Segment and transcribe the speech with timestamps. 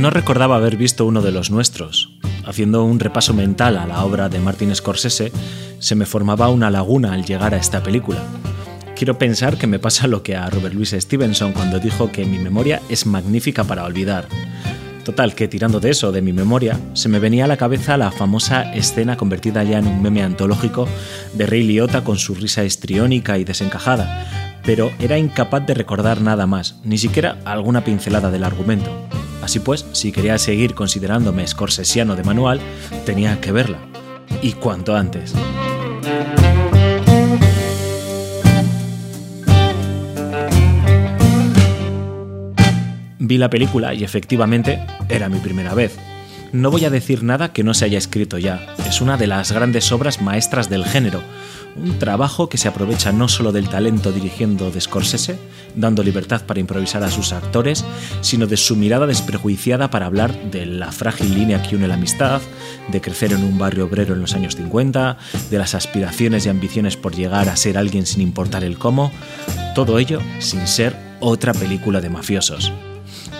[0.00, 2.08] No recordaba haber visto uno de los nuestros.
[2.46, 5.30] Haciendo un repaso mental a la obra de Martin Scorsese,
[5.78, 8.20] se me formaba una laguna al llegar a esta película.
[8.96, 12.38] Quiero pensar que me pasa lo que a Robert Louis Stevenson cuando dijo que mi
[12.38, 14.26] memoria es magnífica para olvidar.
[15.04, 18.10] Total, que tirando de eso, de mi memoria, se me venía a la cabeza la
[18.10, 20.88] famosa escena convertida ya en un meme antológico
[21.34, 26.46] de Ray Liotta con su risa histriónica y desencajada, pero era incapaz de recordar nada
[26.46, 28.90] más, ni siquiera alguna pincelada del argumento.
[29.42, 32.60] Así pues, si quería seguir considerándome scorsesiano de manual,
[33.04, 33.78] tenía que verla.
[34.42, 35.34] Y cuanto antes.
[43.18, 45.96] Vi la película y efectivamente era mi primera vez.
[46.52, 48.74] No voy a decir nada que no se haya escrito ya.
[48.88, 51.22] Es una de las grandes obras maestras del género.
[51.76, 55.38] Un trabajo que se aprovecha no solo del talento dirigiendo de Scorsese,
[55.74, 57.84] dando libertad para improvisar a sus actores,
[58.20, 62.40] sino de su mirada desprejuiciada para hablar de la frágil línea que une la amistad,
[62.88, 65.16] de crecer en un barrio obrero en los años 50,
[65.50, 69.12] de las aspiraciones y ambiciones por llegar a ser alguien sin importar el cómo,
[69.74, 72.72] todo ello sin ser otra película de mafiosos.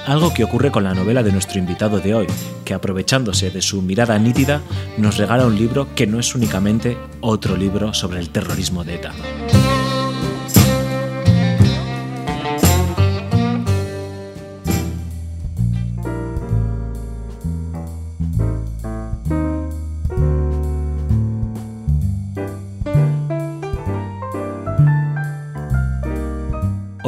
[0.07, 2.27] Algo que ocurre con la novela de nuestro invitado de hoy,
[2.65, 4.61] que aprovechándose de su mirada nítida,
[4.99, 9.13] nos regala un libro que no es únicamente otro libro sobre el terrorismo de ETA.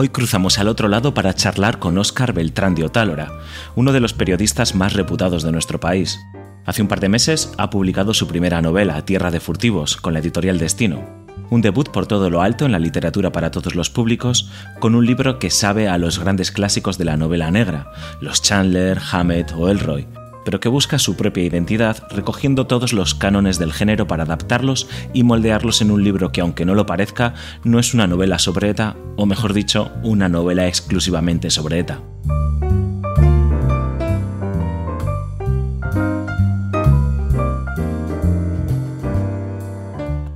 [0.02, 3.38] Hoy cruzamos al otro lado para charlar con Óscar Beltrán de Otálora,
[3.76, 6.18] uno de los periodistas más reputados de nuestro país.
[6.66, 10.18] Hace un par de meses ha publicado su primera novela, Tierra de Furtivos, con la
[10.18, 11.04] editorial Destino.
[11.50, 15.06] Un debut por todo lo alto en la literatura para todos los públicos, con un
[15.06, 19.68] libro que sabe a los grandes clásicos de la novela negra, los Chandler, Hammett o
[19.68, 20.08] Elroy,
[20.44, 25.22] pero que busca su propia identidad recogiendo todos los cánones del género para adaptarlos y
[25.22, 28.96] moldearlos en un libro que aunque no lo parezca, no es una novela sobre ETA,
[29.16, 32.00] o mejor dicho, una novela exclusivamente sobre ETA.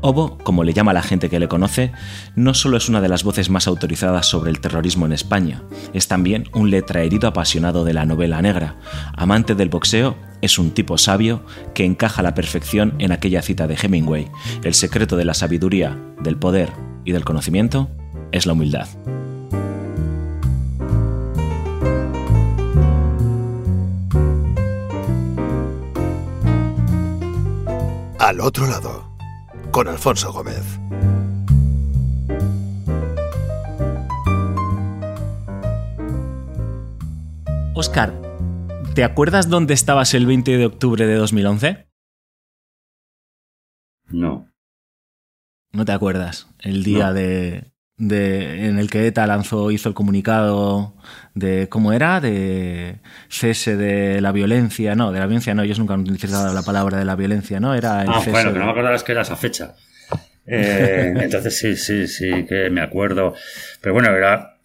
[0.09, 1.91] Obo, como le llama la gente que le conoce,
[2.37, 6.07] no solo es una de las voces más autorizadas sobre el terrorismo en España, es
[6.07, 8.77] también un letraherido apasionado de la novela negra.
[9.17, 11.45] Amante del boxeo, es un tipo sabio
[11.75, 14.29] que encaja a la perfección en aquella cita de Hemingway.
[14.63, 16.71] El secreto de la sabiduría, del poder
[17.05, 17.91] y del conocimiento
[18.31, 18.87] es la humildad.
[28.21, 29.16] Al otro lado
[29.77, 30.65] con Alfonso Gómez.
[37.75, 38.15] Oscar,
[38.95, 41.89] ¿te acuerdas dónde estabas el 20 de octubre de 2011?
[44.09, 44.51] No.
[45.73, 46.49] No te acuerdas.
[46.61, 47.13] El día No.
[47.13, 50.95] de, de- en el que ETA lanzó, hizo el comunicado
[51.35, 54.95] de cómo era, de cese de la violencia.
[54.95, 57.75] No, de la violencia no, ellos nunca han utilizado la palabra de la violencia, ¿no?
[57.75, 59.75] Era el Ah, cese bueno, que no me acordaba es que era esa fecha.
[60.47, 63.35] Eh, entonces sí, sí, sí, que me acuerdo.
[63.81, 64.59] Pero bueno, era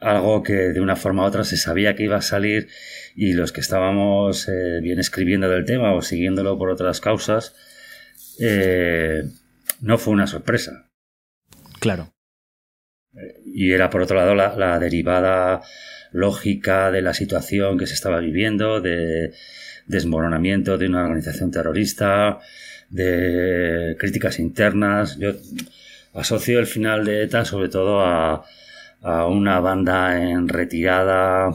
[0.00, 2.68] algo que de una forma u otra se sabía que iba a salir
[3.16, 7.54] y los que estábamos eh, bien escribiendo del tema o siguiéndolo por otras causas,
[8.40, 9.22] eh,
[9.80, 10.90] no fue una sorpresa.
[11.80, 12.13] Claro.
[13.44, 15.62] Y era, por otro lado, la, derivada
[16.12, 19.32] lógica de la situación que se estaba viviendo, de
[19.86, 22.40] desmoronamiento de una organización terrorista,
[22.90, 25.18] de críticas internas.
[25.18, 25.32] Yo
[26.14, 28.44] asocio el final de ETA sobre todo a,
[29.02, 31.50] a una banda en retirada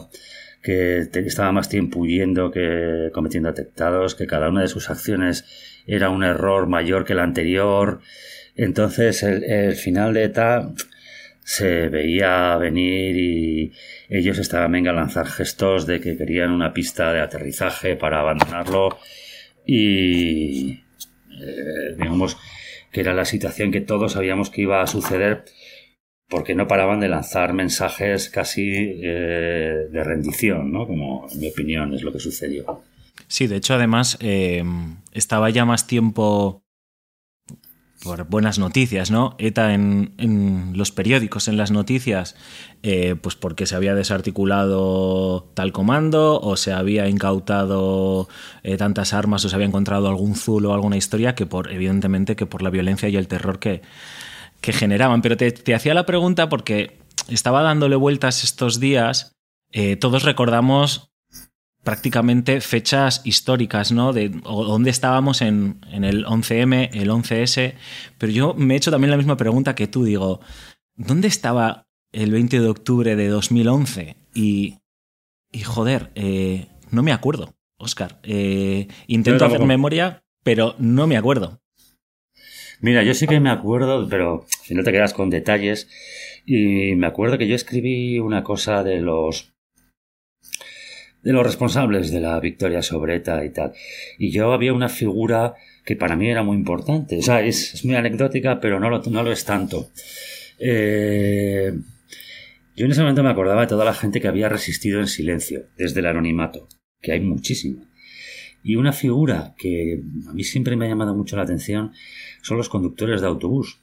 [0.62, 5.44] que estaba más tiempo huyendo que cometiendo atentados, que cada una de sus acciones
[5.86, 8.00] era un error mayor que el anterior.
[8.56, 10.72] Entonces el final de ETA
[11.50, 13.72] se veía venir y
[14.08, 18.96] ellos estaban venga a lanzar gestos de que querían una pista de aterrizaje para abandonarlo
[19.66, 20.74] y
[21.42, 22.36] eh, digamos
[22.92, 25.44] que era la situación que todos sabíamos que iba a suceder
[26.28, 28.70] porque no paraban de lanzar mensajes casi
[29.02, 30.86] eh, de rendición, ¿no?
[30.86, 32.84] Como en mi opinión es lo que sucedió.
[33.26, 34.62] Sí, de hecho, además, eh,
[35.10, 36.62] estaba ya más tiempo
[38.02, 39.34] por buenas noticias, ¿no?
[39.38, 42.34] ETA en, los periódicos, en las noticias,
[42.82, 48.28] eh, pues porque se había desarticulado tal comando o se había incautado
[48.62, 52.36] eh, tantas armas o se había encontrado algún zulo o alguna historia que por, evidentemente,
[52.36, 53.82] que por la violencia y el terror que,
[54.60, 55.20] que generaban.
[55.20, 56.98] Pero te, te hacía la pregunta porque
[57.28, 59.36] estaba dándole vueltas estos días.
[59.72, 61.10] eh, todos recordamos
[61.82, 64.12] prácticamente fechas históricas, ¿no?
[64.12, 67.74] De dónde estábamos en, en, el 11M, el 11S,
[68.18, 70.40] pero yo me he hecho también la misma pregunta que tú, digo,
[70.96, 74.16] ¿dónde estaba el 20 de octubre de 2011?
[74.34, 74.78] Y,
[75.52, 78.20] y joder, eh, no me acuerdo, Oscar.
[78.22, 81.60] Eh, intento hacer memoria, pero no me acuerdo.
[82.80, 85.88] Mira, yo sí que me acuerdo, pero si no te quedas con detalles,
[86.46, 89.52] y me acuerdo que yo escribí una cosa de los
[91.22, 93.72] de los responsables de la victoria sobre ETA y tal.
[94.18, 97.18] Y yo había una figura que para mí era muy importante.
[97.18, 99.90] O sea, es, muy anecdótica, pero no lo, no lo es tanto.
[100.58, 101.72] Eh,
[102.76, 105.66] yo en ese momento me acordaba de toda la gente que había resistido en silencio,
[105.76, 106.68] desde el anonimato,
[107.00, 107.90] que hay muchísima.
[108.62, 111.92] Y una figura que a mí siempre me ha llamado mucho la atención
[112.42, 113.80] son los conductores de autobús.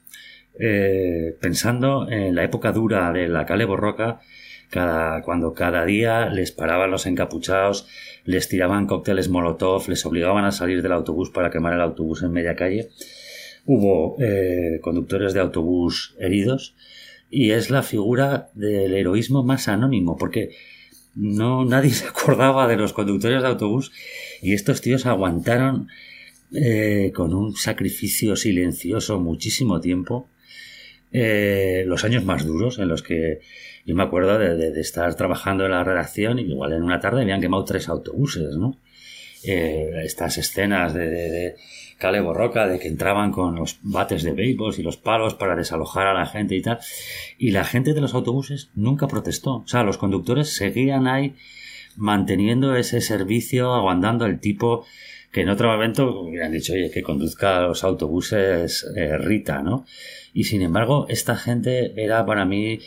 [0.60, 4.22] Eh, pensando en la época dura de la calle Borroca,
[4.70, 7.88] cada, cuando cada día les paraban los encapuchados,
[8.26, 12.32] les tiraban cócteles molotov, les obligaban a salir del autobús para quemar el autobús en
[12.32, 12.90] media calle.
[13.66, 16.76] Hubo eh, conductores de autobús heridos
[17.30, 20.52] y es la figura del heroísmo más anónimo porque
[21.16, 23.92] no nadie se acordaba de los conductores de autobús
[24.42, 25.88] y estos tíos aguantaron
[26.54, 30.30] eh, con un sacrificio silencioso muchísimo tiempo
[31.12, 33.40] eh, los años más duros en los que
[33.86, 37.42] yo me acuerdo de, estar trabajando en la redacción y igual en una tarde habían
[37.42, 38.78] quemado tres autobuses, ¿no?
[39.44, 41.56] Eh, estas escenas de, de,
[41.98, 46.08] Cale Borroca, de que entraban con los bates de béisbol y los palos para desalojar
[46.08, 46.80] a la gente y tal.
[47.38, 49.58] Y la gente de los autobuses nunca protestó.
[49.58, 51.36] O sea, los conductores seguían ahí
[51.96, 54.86] manteniendo ese servicio, aguantando el tipo
[55.42, 59.86] en otro momento hubieran dicho, oye, que conduzca los autobuses eh, Rita, ¿no?
[60.34, 62.80] Y sin embargo, esta gente era para mí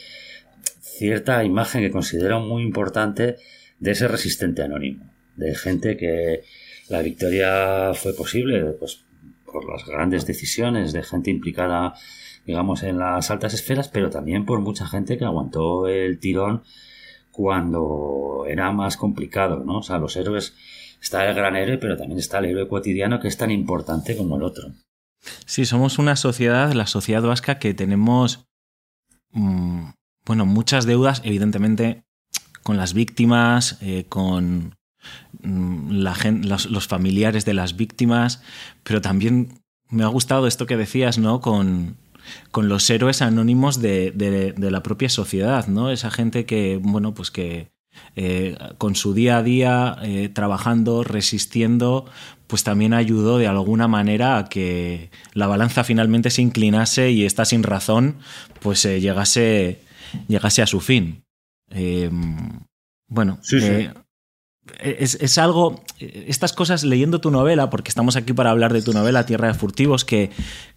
[0.81, 3.37] cierta imagen que considero muy importante
[3.79, 6.43] de ese resistente anónimo, de gente que
[6.89, 9.05] la victoria fue posible pues,
[9.45, 11.95] por las grandes decisiones de gente implicada,
[12.47, 16.63] digamos, en las altas esferas, pero también por mucha gente que aguantó el tirón
[17.31, 19.79] cuando era más complicado, ¿no?
[19.79, 20.55] O sea, los héroes,
[21.01, 24.37] está el gran héroe, pero también está el héroe cotidiano que es tan importante como
[24.37, 24.73] el otro.
[25.45, 28.47] Sí, somos una sociedad, la sociedad vasca, que tenemos
[29.33, 29.91] mm,
[30.25, 32.05] bueno, muchas deudas, evidentemente,
[32.63, 34.77] con las víctimas, eh, con
[35.43, 36.17] mm, la
[36.69, 38.43] los, familiares de las víctimas,
[38.83, 41.41] pero también me ha gustado esto que decías, ¿no?
[41.41, 41.97] Con,
[42.51, 45.91] con los héroes anónimos de, de, la propia sociedad, ¿no?
[45.91, 47.73] Esa gente que, bueno, pues que
[48.17, 52.07] eh, con su día a día, eh, trabajando, resistiendo,
[52.47, 57.45] pues también ayudó de alguna manera a que la balanza finalmente se inclinase y esta
[57.45, 58.19] sin razón,
[58.61, 59.81] pues llegase
[60.29, 61.23] llegase a su fin.
[63.11, 63.93] Bueno, eh,
[64.79, 69.27] Es, algo, estas cosas leyendo tu novela, porque estamos aquí para hablar de tu novela
[69.27, 70.31] Tierra de Furtivos, que,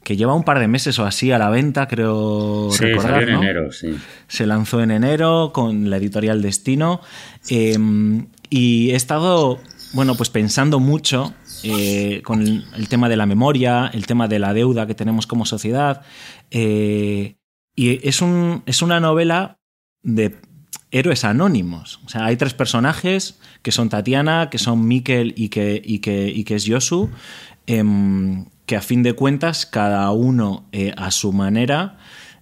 [0.04, 3.24] que lleva un par de meses o así a la venta, creo recordar.
[3.24, 3.96] en enero, sí.
[4.28, 7.02] Se lanzó en enero con la editorial Destino.
[7.50, 9.60] Em, y he estado,
[9.94, 11.34] bueno, pues pensando mucho
[11.64, 15.46] eh, con el, tema de la memoria, el tema de la deuda que tenemos como
[15.46, 16.02] sociedad.
[16.52, 17.36] Eh,
[17.76, 19.60] y es, un, es una novela
[20.04, 20.36] de
[20.94, 22.00] héroes anónimos.
[22.06, 26.30] O sea, hay tres personajes que son Tatiana, que son Mikel y que, y que,
[26.30, 27.10] y que es Yosu,
[27.66, 31.98] em, que a fin de cuentas, cada uno eh, a su manera,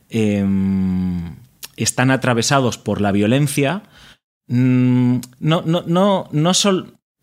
[0.09, 1.37] em,
[1.77, 3.83] están atravesados por la violencia.
[4.47, 6.51] Mm, no, no, no, no,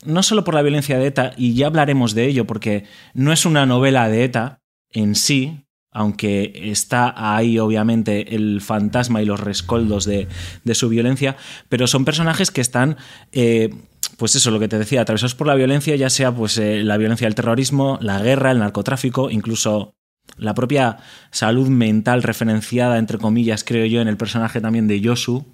[0.05, 3.45] no solo por la violencia de ETA, y ya hablaremos de ello, porque no es
[3.45, 5.68] una novela de ETA en sí,
[5.99, 10.29] aunque está ahí obviamente el fantasma y los rescoldos de,
[10.73, 11.37] su violencia,
[11.69, 12.97] pero son personajes que están,
[13.33, 13.75] eh,
[14.17, 16.99] pues eso, lo que te decía, atravesados por la violencia, ya sea pues eh, la
[16.99, 19.97] violencia del terrorismo, la guerra, el narcotráfico, incluso
[20.37, 20.99] la propia
[21.33, 25.45] salud mental referenciada, entre comillas, creo yo, en el personaje también de Yosu,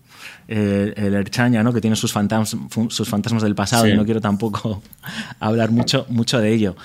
[0.46, 1.72] eh, el Erchaña, ¿no?
[1.72, 4.82] que tiene sus, sus fantasmas del pasado y no quiero tampoco
[5.40, 6.76] hablar mucho, mucho de ello.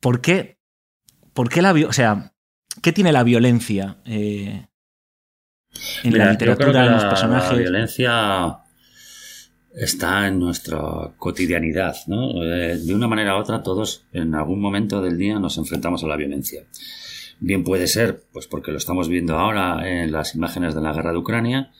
[0.00, 0.58] ¿Por qué?
[1.32, 1.72] ¿Por qué la...
[1.72, 2.31] O sea,
[2.80, 4.66] ¿Qué tiene la violencia eh,
[6.02, 7.52] en la literatura, en los personajes?
[7.52, 8.58] La violencia
[9.74, 12.42] está en nuestra cotidianidad, ¿no?
[12.44, 16.06] Eh, de una manera u otra, todos en algún momento del día nos enfrentamos a
[16.06, 16.64] la violencia.
[17.40, 21.12] Bien puede ser, pues porque lo estamos viendo ahora en las imágenes de la guerra
[21.12, 21.72] de Ucrania,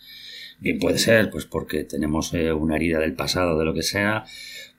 [0.59, 4.25] bien puede ser, pues porque tenemos eh, una herida del pasado, de lo que sea,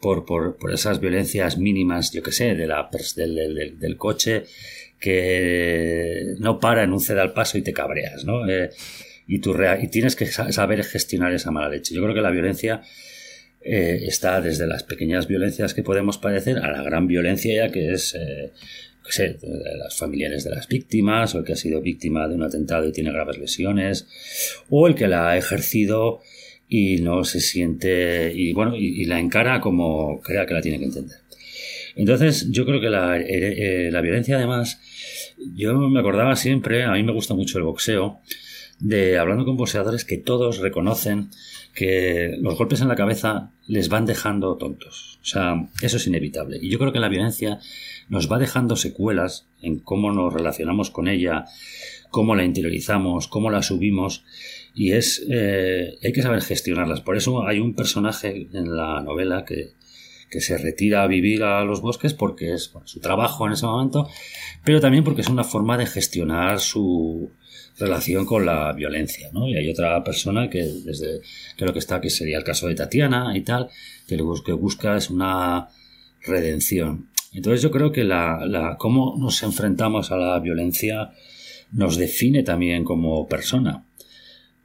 [0.01, 4.45] por, por, por esas violencias mínimas, yo que sé, de la, del, del coche
[5.03, 8.47] que no para en un ceda al paso y te cabreas, ¿no?
[8.47, 8.69] Eh,
[9.27, 11.93] y, tú y tienes que saber gestionar esa mala leche.
[11.93, 12.81] Yo creo que la violencia
[13.59, 17.91] eh, está desde las pequeñas violencias que podemos padecer a la gran violencia ya que
[17.91, 18.53] es eh,
[19.09, 19.37] sé,
[19.77, 22.93] las familiares de las víctimas o el que ha sido víctima de un atentado y
[22.93, 24.07] tiene graves lesiones
[24.69, 26.21] o el que la ha ejercido
[26.69, 30.85] y no se siente y bueno y, la encara como crea que la tiene que
[30.85, 31.17] entender
[31.95, 34.79] entonces yo creo que la, eh, la violencia además
[35.55, 38.21] yo me acordaba siempre a mí me gusta mucho el boxeo
[38.79, 41.29] de hablando con boxeadores que todos reconocen
[41.73, 45.19] que los golpes en la cabeza les van dejando tontos.
[45.21, 46.59] O sea, eso es inevitable.
[46.61, 47.59] Y yo creo que la violencia
[48.09, 51.45] nos va dejando secuelas en cómo nos relacionamos con ella,
[52.11, 54.23] cómo la interiorizamos, cómo la subimos.
[54.75, 57.01] Y es, eh, hay que saber gestionarlas.
[57.01, 59.71] Por eso hay un personaje en la novela que,
[60.33, 64.09] que se retira a vivir a los bosques porque es su trabajo en ese momento,
[64.65, 67.31] pero también porque es una forma de gestionar su,
[67.77, 69.47] relación con la violencia, ¿no?
[69.47, 71.21] Y hay otra persona que desde
[71.57, 73.69] creo que está que sería el caso de Tatiana y tal,
[74.07, 75.69] que lo que busca es una
[76.21, 77.09] redención.
[77.33, 81.11] Entonces yo creo que la, la cómo nos enfrentamos a la violencia
[81.71, 83.85] nos define también como persona.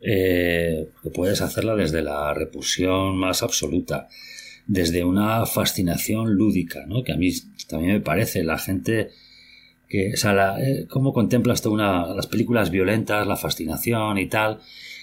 [0.01, 4.09] Eh, puedes hacerla desde la repulsión más absoluta,
[4.69, 7.03] desde una fascinación lúdica, ¿no?
[7.03, 7.31] que a mí
[7.69, 9.09] también me parece la gente
[9.89, 14.59] que, o sea, eh, cómo contemplas tú una, las películas violentas, la fascinación y tal.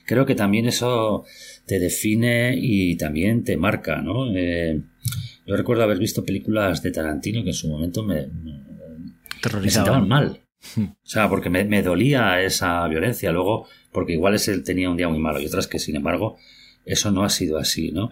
[0.06, 1.26] Creo que también eso
[1.66, 4.32] te define y también te marca, ¿no?
[4.36, 4.84] Eh,
[5.48, 8.62] yo recuerdo haber visto películas de Tarantino que en su momento me, me,
[10.06, 10.42] mal.
[10.76, 10.84] Hmm.
[10.84, 13.32] O sea, porque me, me, dolía esa violencia.
[13.32, 16.38] Luego, porque igual es él tenía un día muy malo y otras que, sin embargo,
[16.86, 18.12] eso no ha sido así, ¿no?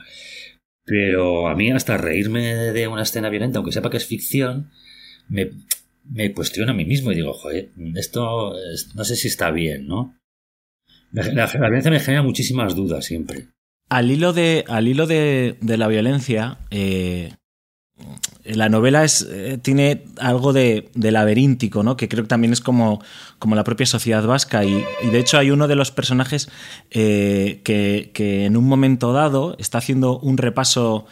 [0.85, 4.71] Pero a mí hasta reírme de una escena violenta, aunque sepa que es ficción,
[5.29, 5.51] me,
[6.09, 8.53] me cuestiono a mí mismo y digo, joder, esto
[8.95, 10.17] no sé si está bien, ¿no?
[11.11, 13.47] La, violencia me genera muchísimas dudas siempre.
[13.87, 17.33] Al hilo de, al hilo de, la violencia, eh,
[18.45, 21.95] la novela es, eh, tiene algo de, laberíntico, ¿no?
[21.95, 23.01] que creo que también es como,
[23.39, 24.63] como la propia sociedad vasca.
[24.65, 26.50] Y, de hecho hay uno de los personajes
[26.91, 31.05] eh, que, que, en un momento dado está haciendo un repaso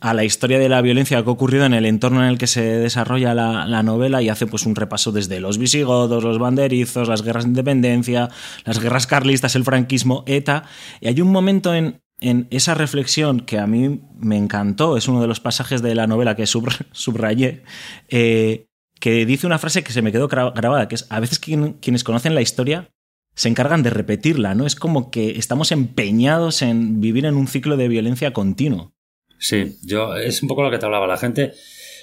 [0.00, 2.46] a la historia de la violencia que ha ocurrido en el entorno en el que
[2.46, 7.22] se desarrolla la, novela y hace pues un repaso desde los visigodos, los banderizos, las
[7.22, 8.28] guerras de independencia,
[8.64, 10.64] las guerras carlistas, el franquismo, ETA.
[11.00, 15.20] Y hay un momento en, en esa reflexión que a mí me encantó, es uno
[15.20, 16.46] de los pasajes de la novela que
[16.92, 17.62] subrayé,
[18.08, 18.66] eh,
[19.00, 22.34] que dice una frase que se me quedó grabada, que es, a veces quienes conocen
[22.34, 22.90] la historia
[23.38, 24.66] se encargan de repetirla, ¿no?
[24.66, 28.92] Es como que estamos empeñados en vivir en un ciclo de violencia continuo.
[29.38, 31.06] Sí, yo es un poco lo que te hablaba.
[31.06, 31.52] La gente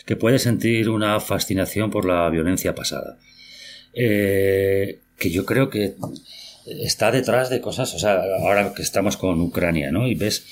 [0.06, 3.18] que puede sentir una fascinación por la violencia pasada.
[3.94, 5.96] Eh, que yo creo que
[6.66, 10.08] está detrás de cosas, o sea, ahora que estamos con Ucrania, ¿no?
[10.08, 10.46] Y ves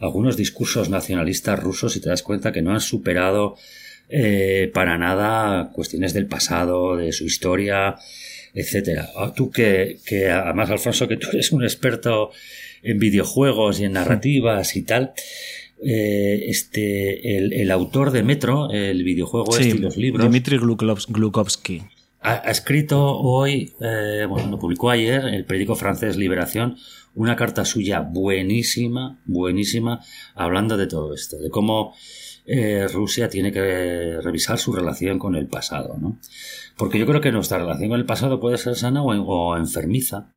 [0.00, 3.56] algunos discursos nacionalistas rusos y te das cuenta que no han superado
[4.08, 7.96] eh, para nada cuestiones del pasado, de su historia,
[8.54, 9.08] etcétera.
[9.16, 12.30] Ah, tú que, que, además, Alfonso, que tú eres un experto
[12.82, 15.12] en videojuegos y en narrativas y tal,
[15.82, 20.28] eh, este, el, autor de Metro, el videojuego este y los libros.
[20.28, 21.82] Dmitry Glukovsky.
[22.22, 26.76] Ha, escrito hoy, eh, bueno, lo publicó ayer, el periódico francés Liberación,
[27.14, 30.00] una carta suya buenísima, buenísima,
[30.34, 31.94] hablando de todo esto, de cómo
[32.44, 36.18] eh, Rusia tiene que revisar su relación con el pasado, ¿no?
[36.76, 40.34] Porque yo creo que nuestra relación con el pasado puede ser sana o, enfermiza.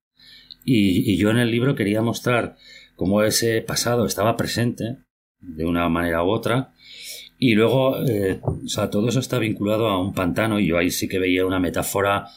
[0.65, 2.55] y, yo en el libro quería mostrar
[2.95, 4.99] cómo ese pasado estaba presente
[5.41, 6.72] de una manera u otra.
[7.45, 10.89] Y luego, eh, o sea, todo eso está vinculado a un pantano y yo ahí
[10.89, 12.27] sí que veía una metáfora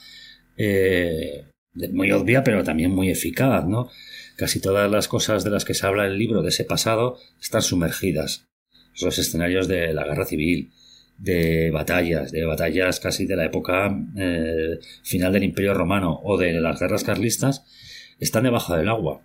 [0.56, 1.44] eh,
[1.92, 3.88] muy obvia, pero también muy eficaz, ¿no?
[4.36, 7.18] Casi todas las cosas de las que se habla en el libro de ese pasado
[7.40, 8.46] están sumergidas.
[9.00, 10.72] Los escenarios de la guerra civil,
[11.18, 16.52] de batallas, de batallas casi de la época eh, final del Imperio Romano o de
[16.54, 17.64] las guerras carlistas,
[18.18, 19.22] están debajo del agua.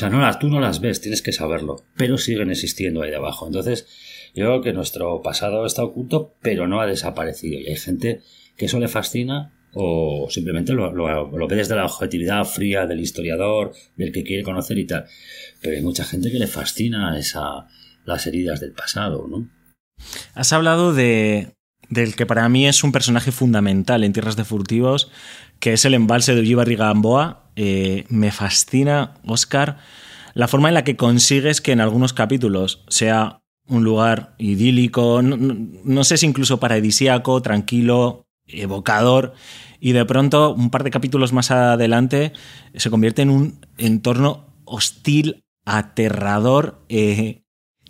[0.00, 3.46] Sea, no las, tú no las ves, tienes que saberlo, pero siguen existiendo ahí debajo.
[3.46, 3.86] Entonces,
[4.34, 7.60] yo creo que nuestro pasado está oculto, pero no ha desaparecido.
[7.60, 8.22] Y hay gente
[8.56, 13.72] que eso le fascina o simplemente lo, lo, ve desde la objetividad fría del historiador,
[13.94, 15.04] del que quiere conocer y tal.
[15.60, 17.68] Pero hay mucha gente que le fascina esa,
[18.06, 19.50] las heridas del pasado, ¿no?
[20.32, 21.52] Has hablado de,
[21.90, 25.10] del que para mí es un personaje fundamental en Tierras de Furtivos,
[25.60, 27.50] que es el embalse de Ullibarri Gamboa.
[27.54, 29.78] Eh, me fascina, Oscar,
[30.34, 36.04] la forma en la que consigues que en algunos capítulos sea un lugar idílico, no,
[36.04, 39.34] sé si incluso paradisíaco, tranquilo, evocador,
[39.78, 42.32] y de pronto, un par de capítulos más adelante,
[42.74, 47.39] se convierte en un entorno hostil, aterrador, eh,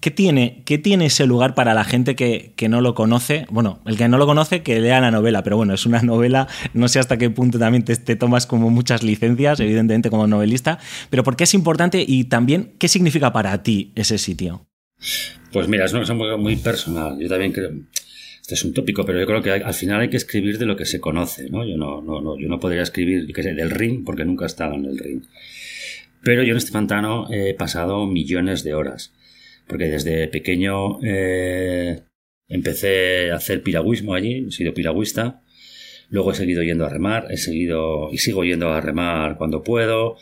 [0.01, 3.45] ¿Qué tiene, ¿Qué tiene ese lugar para la gente que, no lo conoce?
[3.51, 6.49] Bueno, el que no lo conoce, que lea la novela, pero bueno, es una novela,
[6.73, 10.79] no sé hasta qué punto también te, tomas como muchas licencias, evidentemente como novelista,
[11.11, 14.67] pero ¿por qué es importante y también qué significa para ti ese sitio?
[15.53, 17.19] Pues mira, es una cosa muy, personal.
[17.21, 17.71] Yo también creo,
[18.41, 20.77] este es un tópico, pero yo creo que al final hay que escribir de lo
[20.77, 21.67] que se conoce, ¿no?
[21.67, 25.25] Yo no, yo no podría escribir, del ring, porque nunca he estado en el ring.
[26.23, 29.13] Pero yo en este pantano he pasado millones de horas
[29.71, 32.03] porque desde pequeño eh,
[32.49, 35.43] empecé a hacer piragüismo allí, he sido piragüista,
[36.11, 40.17] luego he seguido yendo a remar, he seguido y sigo yendo a remar cuando puedo,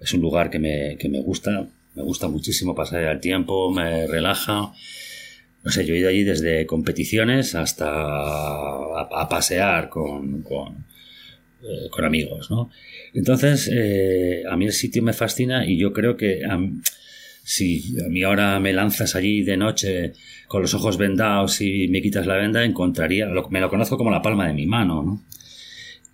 [0.00, 4.06] es un lugar que me, que me gusta, me gusta muchísimo pasar el tiempo, me
[4.06, 4.72] relaja.
[5.64, 10.86] No sé, yo he ido allí desde competiciones hasta a, pasear con, con,
[11.62, 12.70] eh, con, amigos, ¿no?
[13.14, 16.42] Entonces, eh, a mí el sitio me fascina y yo creo que
[17.44, 20.12] si a mí ahora me lanzas allí de noche
[20.46, 24.22] con los ojos vendados y me quitas la venda, encontraría, me lo conozco como la
[24.22, 25.24] palma de mi mano, ¿no?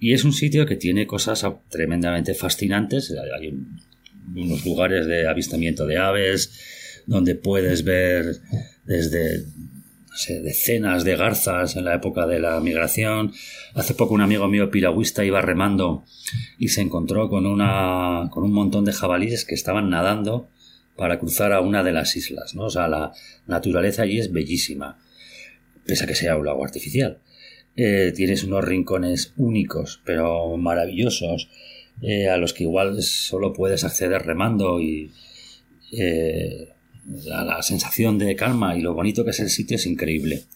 [0.00, 3.12] Y es un sitio que tiene cosas tremendamente fascinantes.
[3.36, 3.52] Hay
[4.34, 8.36] unos lugares de avistamiento de aves, donde puedes ver
[8.84, 9.44] desde
[10.26, 13.32] decenas de garzas en la época de la migración.
[13.74, 16.04] Hace poco un amigo mío piragüista iba remando
[16.58, 20.48] y se encontró con, una, con un montón de jabalíes que estaban nadando
[20.98, 22.64] para cruzar a una de las islas, ¿no?
[22.64, 23.12] O sea, la
[23.46, 24.98] naturaleza allí es bellísima,
[25.86, 27.20] pese a que sea un lago artificial.
[27.76, 31.48] Eh, tienes unos rincones únicos, pero maravillosos,
[32.02, 35.12] eh, a los que igual solo puedes acceder remando y
[35.92, 36.70] eh,
[37.24, 40.46] la, sensación de calma y lo bonito que es el sitio es increíble.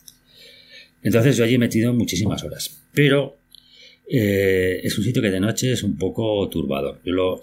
[1.04, 3.38] Entonces yo allí he metido muchísimas horas, pero
[4.08, 7.00] eh, es un sitio que de noche es un poco turbador.
[7.04, 7.42] Yo lo,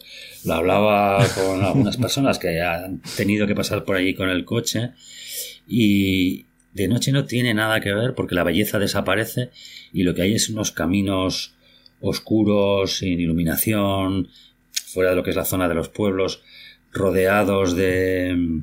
[0.50, 4.92] hablaba con algunas personas que han tenido que pasar por allí con el coche
[5.68, 9.52] y de noche no tiene nada que ver porque la belleza desaparece
[9.92, 11.56] y lo que hay es unos caminos
[12.02, 14.30] oscuros, sin iluminación,
[14.72, 16.44] fuera de lo que es la zona de los pueblos,
[16.92, 18.62] rodeados de,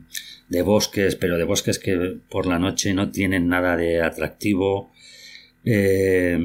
[0.49, 4.93] de bosques, pero de bosques que por la noche no tienen nada de atractivo.
[5.65, 6.39] Eh,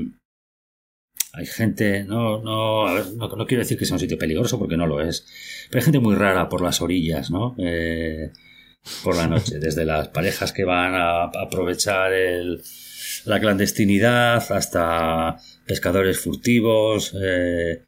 [1.33, 4.77] hay gente, no, no, a ver, no, quiero decir que sea un sitio peligroso porque
[4.77, 5.25] no lo es,
[5.69, 7.55] pero hay gente muy rara por las orillas, ¿no?
[7.57, 8.31] Eh,
[9.03, 12.61] por la noche, desde las parejas que van a aprovechar el,
[13.25, 17.13] la clandestinidad hasta pescadores furtivos.
[17.21, 17.85] Eh,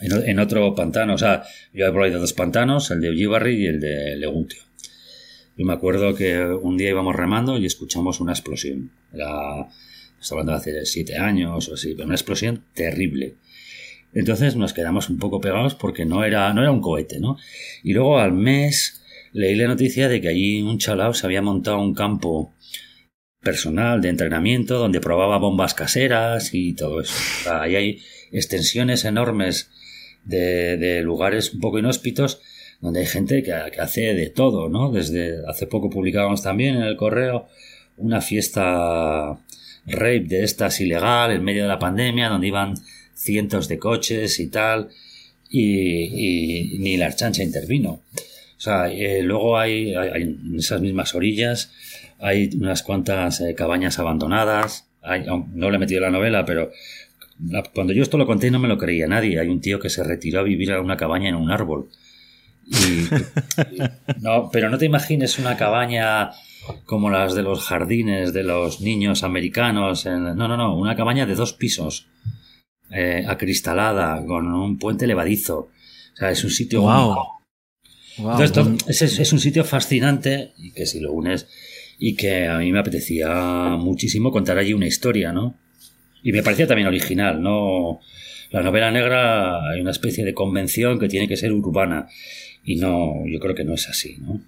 [0.00, 1.44] en, otro pantano, o sea,
[1.74, 4.62] yo he probado dos pantanos, el de Ullibarri y el de Leguntio.
[5.56, 8.92] Yo me acuerdo que un día íbamos remando y escuchamos una explosión.
[9.12, 9.68] Era
[10.20, 13.36] Estoy hablando de hace siete años o así, pero una explosión terrible.
[14.12, 17.36] Entonces nos quedamos un poco pegados porque no era, no era un cohete, ¿no?
[17.82, 19.02] Y luego al mes
[19.32, 22.54] leí la noticia de que allí un chalao se había montado un campo
[23.40, 27.14] personal de entrenamiento donde probaba bombas caseras y todo eso.
[27.50, 28.02] ahí hay
[28.32, 29.70] extensiones enormes
[30.24, 32.42] de, de, lugares un poco inhóspitos
[32.80, 34.90] donde hay gente que, que, hace de todo, ¿no?
[34.90, 37.48] Desde hace poco publicábamos también en el correo
[37.96, 39.38] una fiesta
[39.86, 42.74] rape de estas ilegal en medio de la pandemia, donde iban
[43.14, 44.88] cientos de coches y tal,
[45.48, 48.00] y, ni la archancha intervino.
[48.56, 51.72] O sea, eh, luego hay, en esas mismas orillas,
[52.18, 54.86] hay unas cuantas eh, cabañas abandonadas.
[55.54, 56.70] no le he metido la novela, pero
[57.74, 59.40] cuando yo esto lo conté no me lo creía nadie.
[59.40, 61.88] Hay un tío que se retiró a vivir a una cabaña en un árbol.
[64.20, 66.30] no, pero no te imagines una cabaña
[66.84, 70.06] como las de los jardines de los niños americanos.
[70.06, 72.08] No, no, no, una cabaña de dos pisos,
[72.90, 75.70] eh, acristalada, con un puente levadizo.
[76.12, 77.16] O sea, es un sitio wow.
[78.86, 81.48] es, un sitio fascinante y que si lo unes
[81.98, 85.58] y que a mí me apetecía muchísimo contar allí una historia, ¿no?
[86.22, 88.00] Y me parecía también original, ¿no?
[88.50, 92.08] La novela negra hay una especie de convención que tiene que ser urbana
[92.64, 94.40] y no, yo creo que no es así, ¿no?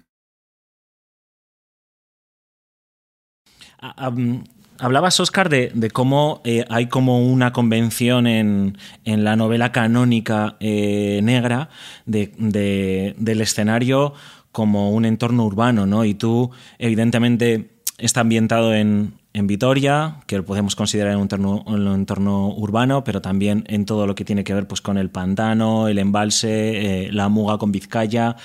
[4.79, 11.69] Hablabas, Oscar, de, cómo eh, hay como una convención en, la novela canónica eh, negra
[12.05, 14.13] del escenario
[14.51, 16.05] como un entorno urbano, ¿no?
[16.05, 22.49] Y tú, evidentemente, está ambientado en, Vitoria, que lo podemos considerar un entorno, un entorno,
[22.49, 25.97] urbano, pero también en todo lo que tiene que ver pues, con el pantano, el
[25.97, 28.35] embalse, eh, la muga con Vizcaya.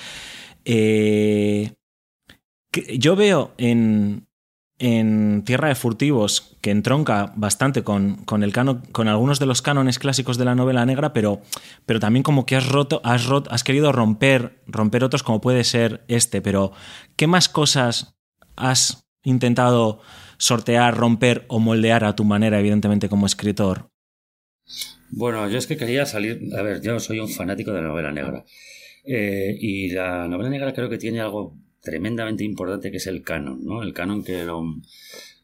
[2.98, 4.27] yo veo en,
[4.78, 8.42] en Tierra de Furtivos, que entronca bastante con, con,
[9.08, 11.40] algunos de los cánones clásicos de la novela negra, pero,
[11.84, 15.64] pero también como que has roto, has roto, has querido romper, romper otros como puede
[15.64, 16.40] ser este.
[16.40, 16.72] Pero,
[17.16, 18.16] ¿qué más cosas
[18.56, 20.00] has intentado
[20.38, 23.88] sortear, romper o moldear a tu manera, evidentemente, como escritor?
[25.10, 26.40] Bueno, yo es que quería salir.
[26.56, 28.44] A ver, yo soy un fanático de la novela negra.
[29.04, 31.56] Eh, y la novela negra creo que tiene algo
[31.88, 33.82] tremendamente importante que es el canon, ¿no?
[33.82, 34.62] El canon que lo,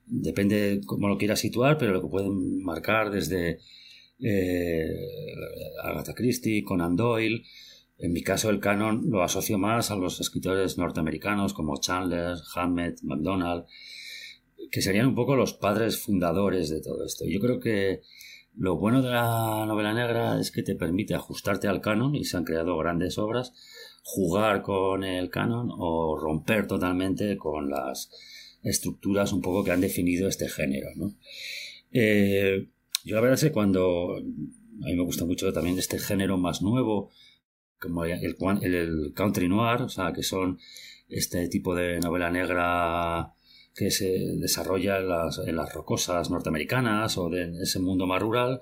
[0.07, 3.61] depende cómo lo quieras situar, pero lo que pueden marcar desde
[4.21, 4.87] eh,
[5.83, 7.43] Agatha Christie, Conan Doyle.
[7.97, 13.01] En mi caso, el canon lo asocio más a los escritores norteamericanos como Chandler, Hammett,
[13.03, 13.65] MacDonald,
[14.71, 17.25] que serían un poco los padres fundadores de todo esto.
[17.27, 18.03] Yo creo que
[18.57, 22.37] lo bueno de la novela negra es que te permite ajustarte al canon y se
[22.37, 23.55] han creado grandes obras,
[24.05, 28.11] jugar con el canon o romper totalmente con las
[28.63, 30.89] estructuras un poco que han definido este género.
[30.95, 31.15] ¿no?
[31.91, 32.69] Eh,
[33.03, 36.61] yo la verdad es que cuando a mí me gusta mucho también este género más
[36.61, 37.11] nuevo,
[37.81, 40.59] como el, country noir, o sea, que son
[41.09, 43.33] este tipo de novela negra
[43.75, 45.09] que se desarrolla en
[45.57, 48.61] las, rocosas norteamericanas o de ese mundo más rural,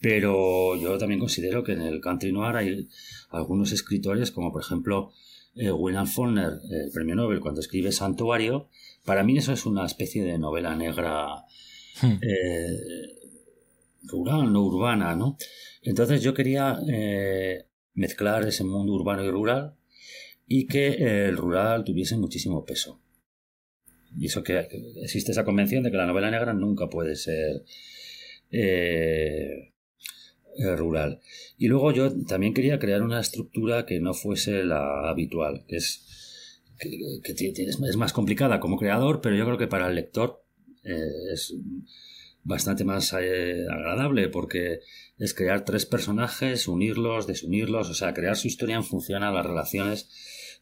[0.00, 2.88] pero yo también considero que en el country noir hay
[3.30, 5.12] algunos escritores, como por ejemplo
[5.54, 8.68] eh, William Faulkner, el premio Nobel, cuando escribe Santuario,
[9.04, 11.44] para mí eso es una especie de novela negra
[12.02, 12.18] hmm.
[12.22, 12.78] eh,
[14.04, 15.36] rural, no urbana, ¿no?
[15.82, 19.74] Entonces yo quería eh, mezclar ese mundo urbano y rural
[20.46, 23.00] y que el rural tuviese muchísimo peso.
[24.18, 24.68] Y eso que
[25.02, 27.64] existe esa convención de que la novela negra nunca puede ser
[28.50, 29.72] eh, eh,
[30.76, 31.20] rural.
[31.58, 36.02] Y luego yo también quería crear una estructura que no fuese la habitual, que es
[36.78, 40.42] que, es más complicada como creador, pero yo creo que para el lector
[40.84, 41.54] eh, es
[42.42, 44.80] bastante más agradable porque
[45.18, 49.44] es crear tres personajes, unirlos, desunirlos, o sea, crear su historia en función a las
[49.44, 50.08] relaciones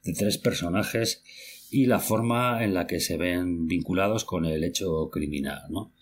[0.02, 1.22] de tres personajes
[1.70, 5.92] y la forma en la que se ven vinculados con el hecho criminal, ¿no?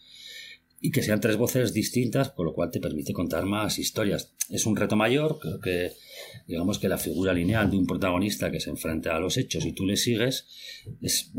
[0.85, 4.35] Y que sean tres voces distintas, con lo cual te permite contar más historias.
[4.51, 5.93] Es un reto mayor, creo que
[6.49, 9.73] digamos que la figura lineal de un protagonista que se enfrenta a los hechos y
[9.73, 10.47] tú le sigues
[11.01, 11.31] es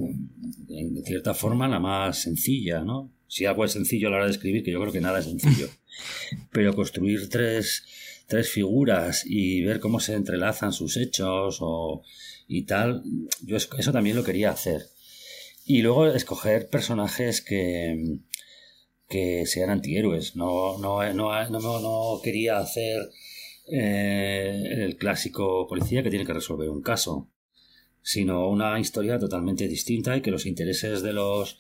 [0.70, 3.12] en cierta forma la más sencilla, ¿no?
[3.28, 5.26] Si algo es sencillo a la hora de escribir, que yo creo que nada es
[5.26, 5.68] sencillo.
[6.52, 7.84] Pero construir tres,
[8.28, 12.04] tres figuras y ver cómo se entrelazan sus hechos o
[12.48, 13.04] y tal,
[13.42, 14.84] yo eso también lo quería hacer.
[15.66, 18.20] Y luego escoger personajes que,
[19.08, 20.36] que sean antihéroes.
[20.36, 23.10] No, no, no, no, quería hacer
[23.72, 27.30] eh, el clásico policía que tiene que resolver un caso,
[28.02, 31.60] sino una historia totalmente distinta y que los intereses de los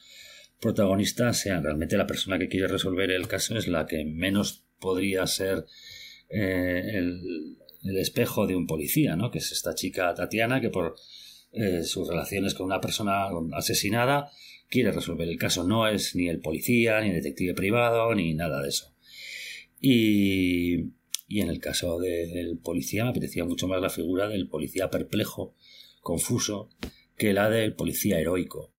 [0.60, 5.27] protagonistas sean realmente la persona que quiere resolver el caso es la que menos podría
[5.27, 5.65] ser
[6.29, 9.29] eh, el, el espejo de un policía, ¿no?
[9.29, 10.95] Que es esta chica Tatiana que por
[11.51, 14.32] eh, sus relaciones con una persona asesinada
[14.69, 15.63] quiere resolver el caso.
[15.63, 18.93] No es ni el policía, ni el detective privado, ni nada de eso.
[19.80, 20.91] Y,
[21.28, 25.56] y en el caso del policía me apetecía mucho más la figura del policía perplejo,
[26.02, 26.69] confuso,
[27.17, 28.73] que la del policía heroico.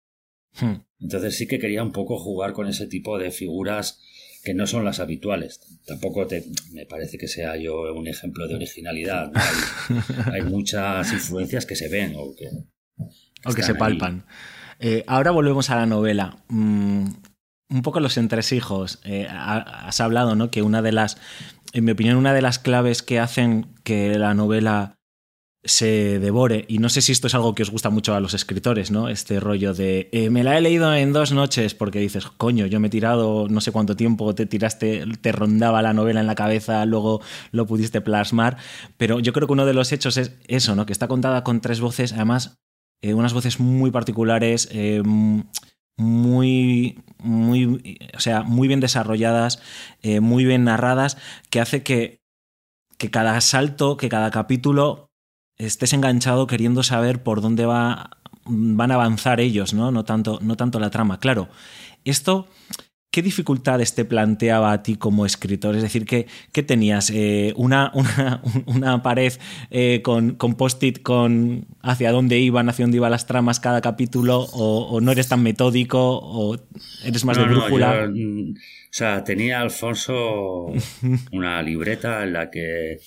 [0.60, 0.76] Hmm.
[1.00, 4.00] Entonces sí que quería un poco jugar con ese tipo de figuras
[4.44, 5.60] que no son las habituales.
[5.86, 9.32] Tampoco te, me parece que sea yo un ejemplo de originalidad.
[10.32, 12.50] Hay, muchas influencias que se ven o que,
[13.54, 14.26] que, se palpan.
[14.78, 16.36] Eh, ahora volvemos a la novela.
[16.48, 17.06] Mm,
[17.70, 19.00] un poco los entresijos.
[19.04, 20.50] Eh, has hablado, ¿no?
[20.50, 21.18] Que una de las,
[21.72, 24.96] en mi opinión, una de las claves que hacen que la novela
[25.64, 26.66] se devore.
[26.68, 29.08] Y no sé si esto es algo que os gusta mucho a los escritores, ¿no?
[29.08, 32.80] Este rollo de eh, me la he leído en dos noches porque dices, coño, yo
[32.80, 36.34] me he tirado no sé cuánto tiempo, te tiraste, te rondaba la novela en la
[36.34, 38.58] cabeza, luego lo pudiste plasmar.
[38.96, 40.86] Pero yo creo que uno de los hechos es eso, ¿no?
[40.86, 42.56] Que está contada con tres voces, además,
[43.04, 45.02] eh, unas voces muy particulares, eh,
[45.96, 49.62] muy, muy, o sea, muy bien desarrolladas,
[50.02, 51.16] muy bien narradas,
[51.50, 52.20] que hace que,
[52.98, 55.12] que cada salto, que cada capítulo
[55.56, 58.10] estés enganchado queriendo saber por dónde va,
[58.46, 59.90] van a avanzar ellos, ¿no?
[59.90, 61.20] No tanto, no tanto la trama.
[61.20, 61.48] Claro,
[62.04, 62.48] esto,
[63.14, 65.76] ¿qué dificultades te planteaba a ti como escritor?
[65.76, 67.10] Es decir, ¿qué, tenías?
[67.14, 67.92] Eh, una,
[68.66, 69.32] una, pared
[69.70, 74.40] eh, con, con post-it con hacia dónde iban, hacia dónde iban las tramas cada capítulo?
[74.52, 76.00] O, no eres tan metódico?
[76.00, 76.56] ¿O
[77.04, 78.08] eres más de brújula?
[78.12, 80.72] Mm, o sea, tenía Alfonso
[81.30, 82.98] una libreta en la que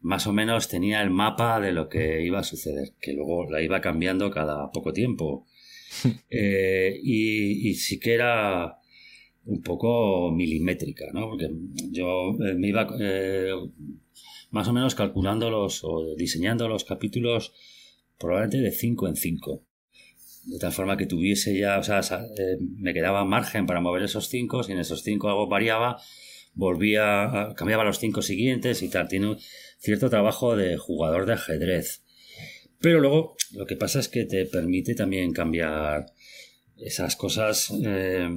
[0.00, 3.62] más o menos tenía el mapa de lo que iba a suceder, que luego la
[3.62, 5.46] iba cambiando cada poco tiempo.
[6.30, 8.78] Eh, y, sí que era
[9.44, 11.28] un poco milimétrica, ¿no?
[11.30, 11.50] Porque
[11.90, 13.52] yo eh, me iba eh,
[14.50, 17.52] más o menos calculando los o diseñando los capítulos
[18.18, 19.62] probablemente de 5 en 5.
[20.44, 22.00] De tal forma que tuviese ya, o sea,
[22.58, 26.00] me quedaba margen para mover esos 5, si en esos 5 algo variaba,
[26.54, 29.08] volvía, cambiaba los 5 siguientes y tal.
[29.08, 29.36] Tiene
[29.78, 32.02] cierto trabajo de jugador de ajedrez.
[32.80, 36.06] Pero luego lo que pasa es que te permite también cambiar
[36.76, 38.28] esas cosas, eh,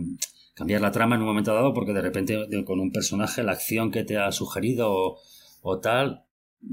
[0.56, 3.92] cambiar la trama en un momento dado, porque de repente con un personaje la acción
[3.92, 5.18] que te ha sugerido
[5.62, 6.26] o, tal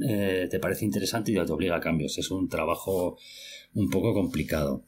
[0.08, 2.16] eh, te parece interesante y te obliga a cambios.
[2.16, 3.18] Es un trabajo
[3.74, 4.84] un poco complicado.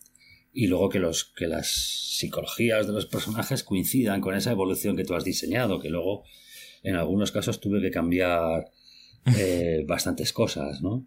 [0.52, 1.66] Y luego que, los, que las
[2.18, 6.22] psicologías de los personajes coincidan con esa evolución que tú has diseñado, que luego
[6.84, 8.70] en algunos casos tuve que cambiar
[9.36, 11.04] eh, bastantes cosas, ¿no?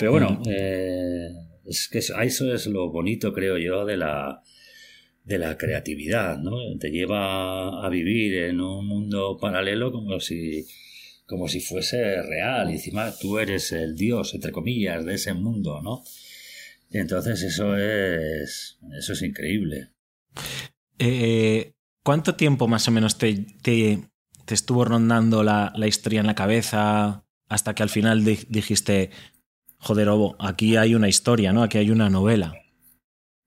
[0.00, 1.28] Pero bueno, eh,
[1.64, 4.42] es que eso es lo bonito, creo yo, de la,
[5.24, 6.56] de la creatividad, ¿no?
[6.78, 10.66] Te lleva a vivir en un mundo paralelo como si,
[11.26, 12.70] como si fuese real.
[12.70, 16.04] Y encima tú eres el dios, entre comillas, de ese mundo, ¿no?
[16.90, 19.90] entonces eso es, eso es increíble.
[21.00, 21.72] Eh,
[22.04, 23.98] ¿Cuánto tiempo más o menos te, te,
[24.46, 29.10] estuvo rondando la, la, historia en la cabeza hasta que al final dijiste,
[29.78, 31.64] joder, Obo, aquí hay una historia, ¿no?
[31.64, 32.63] Aquí hay una novela.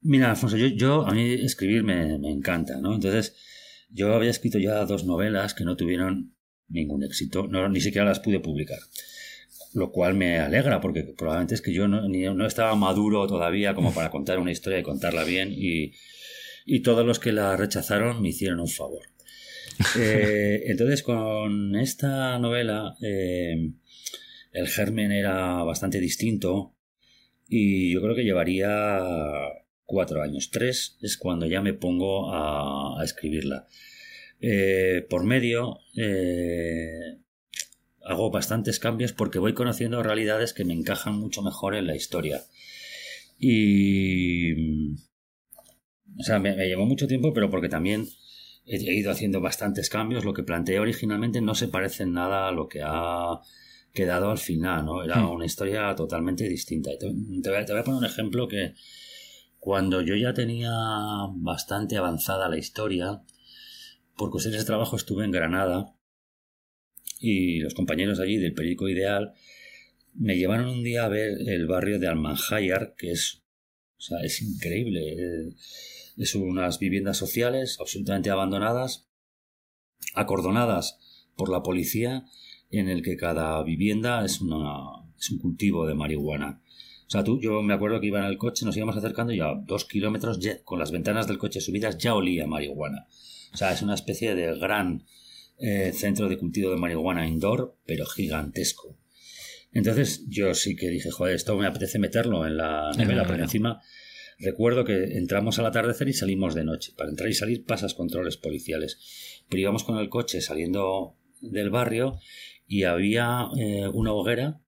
[0.02, 2.96] Mira, Alfonso, yo, a mí escribir me, encanta, ¿no?
[2.96, 3.36] Entonces,
[3.90, 6.36] yo había escrito ya dos novelas que no tuvieron
[6.70, 8.80] ningún éxito, no, ni siquiera las pude publicar.
[9.74, 13.94] Lo cual me alegra, porque probablemente es que yo no, no estaba maduro todavía como
[13.94, 15.94] para contar una historia y contarla bien, y,
[16.66, 19.04] y todos los que la rechazaron me hicieron un favor.
[19.96, 23.74] Eh, entonces, con esta novela, eh,
[24.52, 26.76] el germen era bastante distinto
[27.48, 29.00] y yo creo que llevaría
[29.88, 30.52] cuatro años.
[30.52, 33.66] Tres es cuando ya me pongo a, escribirla.
[34.40, 37.18] Eh, por medio eh,
[38.04, 42.44] hago bastantes cambios porque voy conociendo realidades que me encajan mucho mejor en la historia.
[43.40, 44.94] Y...
[46.20, 48.08] O sea, me, me llevó mucho tiempo, pero porque también
[48.68, 50.26] he ido haciendo bastantes cambios.
[50.26, 53.40] Lo que planteé originalmente no se parece en nada a lo que ha
[53.94, 55.04] quedado al final, ¿no?
[55.04, 55.32] Era hmm.
[55.32, 56.92] una historia totalmente distinta.
[57.00, 58.74] Te, voy, a, poner un ejemplo que
[59.68, 60.72] cuando yo ya tenía
[61.36, 63.22] bastante avanzada la historia,
[64.16, 65.94] por cuestiones de trabajo estuve en Granada
[67.20, 69.34] y los compañeros allí del periódico Ideal
[70.14, 73.44] me llevaron un día a ver el barrio de Almanjayar, que es,
[73.98, 75.50] o sea, es increíble.
[76.16, 79.10] Es unas viviendas sociales absolutamente abandonadas,
[80.14, 80.98] acordonadas
[81.36, 82.24] por la policía
[82.72, 86.62] en el que cada vivienda es, una, es un cultivo de marihuana.
[87.08, 89.40] O sea, tú, yo me acuerdo que iba en el coche, nos íbamos acercando y
[89.40, 93.08] a dos kilómetros, con las ventanas del coche subidas, ya olía marihuana.
[93.54, 95.06] O sea, es una especie de gran
[95.58, 98.98] eh, centro de cultivo de marihuana indoor, pero gigantesco.
[99.72, 103.82] Entonces yo sí que dije, joder, esto me apetece meterlo en la novela, pero encima
[104.40, 106.94] recuerdo que entramos al atardecer y salimos de noche.
[106.98, 109.44] Para entrar y salir pasas controles policiales.
[109.50, 112.20] Pero íbamos con el coche saliendo del barrio
[112.68, 114.62] y había eh, una hoguera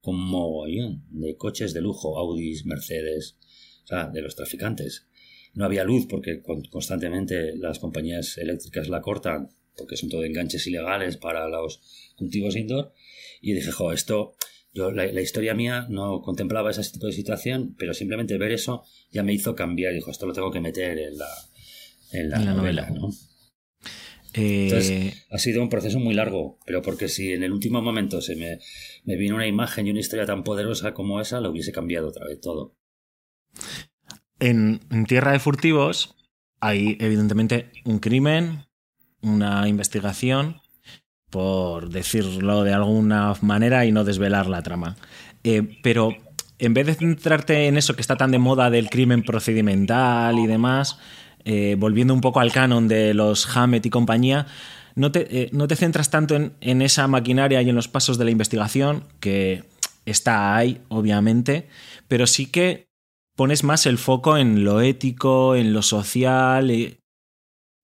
[0.00, 3.36] con mogollón de coches de lujo, Audis, Mercedes,
[3.84, 5.06] o sea, de los traficantes.
[5.54, 11.16] No había luz porque constantemente las compañías eléctricas la cortan porque son todo enganches ilegales
[11.16, 11.80] para los
[12.16, 12.92] cultivos indoor.
[13.40, 14.34] Y dije, jo, esto,
[14.74, 19.22] yo, la, historia mía no contemplaba ese tipo de situación, pero simplemente ver eso ya
[19.22, 19.94] me hizo cambiar.
[19.94, 21.30] Dijo, esto lo tengo que meter en la,
[22.12, 23.10] en la, novela, ¿no?
[24.34, 28.20] Entonces, eh, ha sido un proceso muy largo, pero porque si en el último momento
[28.20, 28.58] se me,
[29.04, 32.26] me vino una imagen y una historia tan poderosa como esa, lo hubiese cambiado otra
[32.26, 32.76] vez todo.
[34.40, 36.14] En, Tierra de Furtivos
[36.60, 38.66] hay evidentemente un crimen,
[39.22, 40.60] una investigación,
[41.30, 44.96] por decirlo de alguna manera y no desvelar la trama.
[45.44, 46.16] Eh, pero
[46.58, 50.46] en vez de centrarte en eso que está tan de moda del crimen procedimental y
[50.46, 50.98] demás,
[51.50, 54.46] eh, volviendo un poco al canon de los Hammett y compañía,
[54.94, 58.26] no te, eh, no te centras tanto en, esa maquinaria y en los pasos de
[58.26, 59.64] la investigación, que
[60.04, 61.66] está ahí, obviamente,
[62.06, 62.90] pero sí que
[63.34, 66.98] pones más el foco en lo ético, en lo social, eh,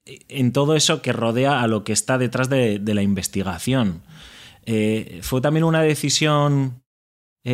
[0.04, 4.02] en todo eso que rodea a lo que está detrás de, la investigación.
[5.22, 6.82] ¿Fue también una decisión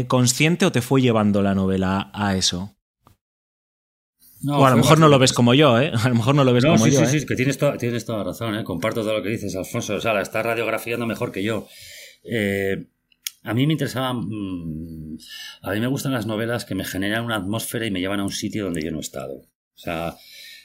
[0.08, 2.74] consciente o te fue llevando la novela a eso?
[4.48, 5.92] O a lo mejor no lo ves como yo, ¿eh?
[5.94, 7.04] A lo mejor no lo ves como yo.
[7.04, 7.20] Sí, ¿eh?
[7.20, 8.64] sí, que tienes, tienes toda razón, ¿eh?
[8.64, 9.96] Comparto todo lo que dices, Alfonso.
[9.96, 11.66] O sea, la estás radiografiando mejor que yo.
[12.24, 12.86] Eh,
[13.42, 14.14] a mí me interesaba.
[14.14, 15.18] Mm,
[15.62, 18.24] a mí me gustan las novelas que me generan una atmósfera y me llevan a
[18.24, 19.34] un sitio donde yo no he estado.
[19.34, 20.16] O sea,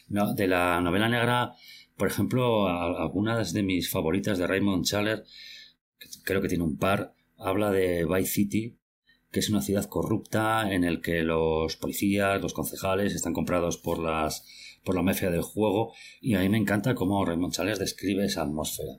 [0.08, 1.54] de la novela negra,
[1.98, 5.24] por ejemplo, algunas de mis favoritas de Raymond Chandler,
[6.24, 8.78] creo que tiene un par, habla de Vice City,
[9.36, 14.00] que es una ciudad corrupta en el que los policías, los concejales están comprados por
[14.00, 14.46] las
[14.86, 18.44] por la mafia del juego y a mí me encanta cómo Raymond Chandler describe esa
[18.44, 18.94] atmósfera.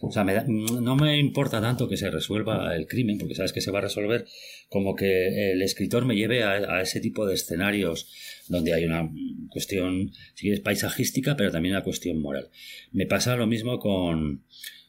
[0.00, 3.70] O sea, no me importa tanto que se resuelva el crimen, porque sabes que se
[3.70, 4.24] va a resolver,
[4.70, 8.08] como que el escritor me lleve a, ese tipo de escenarios
[8.48, 9.10] donde hay una
[9.50, 12.48] cuestión, si quieres, paisajística, pero también una cuestión moral.
[12.90, 14.44] Me pasa lo mismo con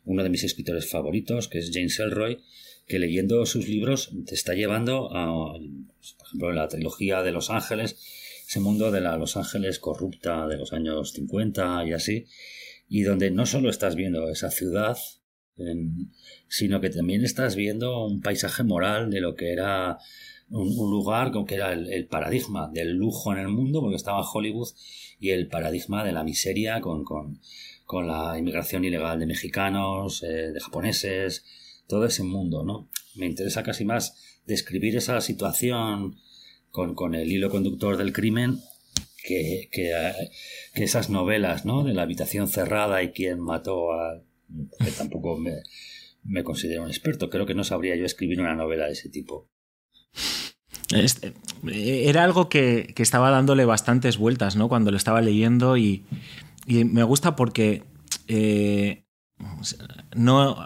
[0.05, 2.37] uno de mis escritores favoritos, que es James Elroy,
[2.87, 7.49] que leyendo sus libros te está llevando a, por ejemplo, en la trilogía de Los
[7.49, 7.97] Ángeles,
[8.47, 12.25] ese mundo de la Los Ángeles corrupta de los años 50 y así,
[12.87, 14.97] y donde no solo estás viendo esa ciudad,
[16.47, 19.97] sino que también estás viendo un paisaje moral de lo que era
[20.49, 24.69] un, lugar como que era el, paradigma del lujo en el mundo, porque estaba Hollywood,
[25.19, 27.39] y el paradigma de la miseria con, con,
[27.85, 31.45] con la inmigración ilegal de mexicanos, eh, de japoneses,
[31.87, 32.89] todo ese mundo, ¿no?
[33.15, 36.17] Me interesa casi más describir esa situación
[36.71, 38.59] con, con el hilo conductor del crimen
[39.23, 39.93] que, que,
[40.75, 41.83] esas novelas, ¿no?
[41.83, 44.21] De la habitación cerrada y quién mató a...
[44.83, 45.53] que tampoco me,
[46.23, 47.29] me considero un experto.
[47.29, 49.49] Creo que no sabría yo escribir una novela de ese tipo.
[50.93, 51.33] Este,
[51.67, 54.69] era algo que, que, estaba dándole bastantes vueltas, ¿no?
[54.69, 56.05] Cuando lo estaba leyendo y,
[56.67, 57.83] y me gusta porque
[58.27, 59.04] eh,
[60.15, 60.57] no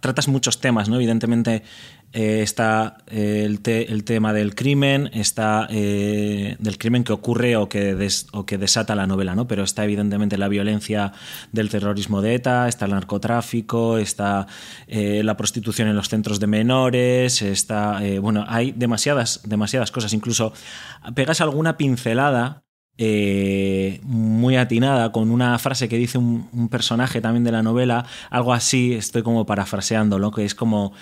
[0.00, 0.96] tratas muchos temas, ¿no?
[0.96, 1.62] Evidentemente
[2.12, 8.08] eh, está eh, el, tema del crimen, está eh, del crimen que ocurre o que,
[8.32, 9.46] o que desata la novela, ¿no?
[9.46, 11.12] Pero está evidentemente la violencia
[11.52, 14.46] del terrorismo de ETA, está el narcotráfico, está
[14.88, 18.00] la prostitución en los centros de menores, está.
[18.20, 20.12] bueno, hay demasiadas, demasiadas cosas.
[20.12, 20.52] Incluso
[21.14, 22.67] pegas alguna pincelada
[22.98, 28.94] muy atinada con una frase que dice un, personaje también de la novela, algo así,
[28.94, 30.92] estoy como parafraseando, que es como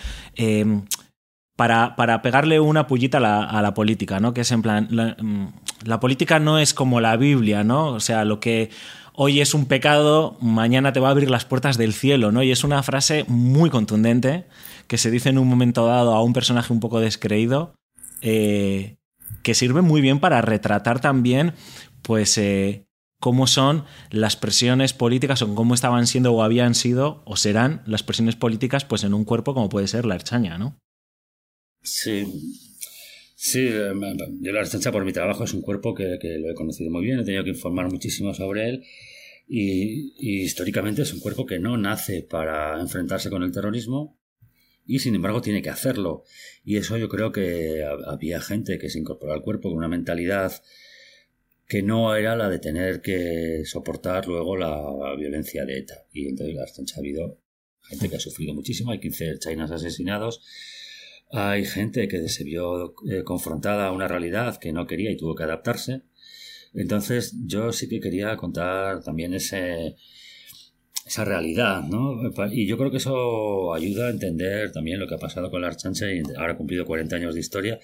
[1.56, 4.35] para, para, pegarle una pullita a la, política, ¿no?
[4.35, 7.88] Que es en plan, mm, la, política no es como la Biblia, ¿no?
[7.88, 8.70] O sea, lo que
[9.14, 12.42] hoy es un pecado, mañana te va a abrir las puertas del cielo, ¿no?
[12.42, 14.44] Y es una frase muy contundente
[14.87, 17.74] que se dice en un momento dado a un personaje un poco descreído,
[18.20, 18.96] eh,
[19.42, 21.54] que sirve muy bien para retratar también,
[22.07, 22.87] pues, eh,
[23.19, 28.05] cómo son las presiones políticas o cómo estaban siendo o habían sido o serán las
[28.05, 30.79] presiones políticas, pues, en un cuerpo como puede ser la Erchaña, ¿no?
[31.83, 32.25] Sí,
[33.35, 37.05] sí, yo la Archancha por mi trabajo es un cuerpo que, lo he conocido muy
[37.05, 38.85] bien, he tenido que informar muchísimo sobre él
[39.49, 44.16] y, históricamente es un cuerpo que no nace para enfrentarse con el terrorismo
[44.85, 46.23] y sin embargo tiene que hacerlo.
[46.64, 50.53] Y eso yo creo que había gente que se incorporó al cuerpo con una mentalidad
[51.68, 56.07] que no era la de tener que soportar luego la violencia de ETA.
[56.12, 57.40] Y entonces la Archancha ha habido
[57.83, 60.42] gente que ha sufrido muchísimo, hay 15 chinas asesinados
[61.31, 65.35] hay gente que se vio eh, confrontada a una realidad que no quería y tuvo
[65.35, 66.02] que adaptarse.
[66.74, 69.96] Entonces yo sí que quería contar también ese,
[71.05, 72.20] esa realidad, ¿no?
[72.52, 75.68] Y yo creo que eso ayuda a entender también lo que ha pasado con la
[75.68, 77.81] Archancha y ahora cumplido 40 años de historia,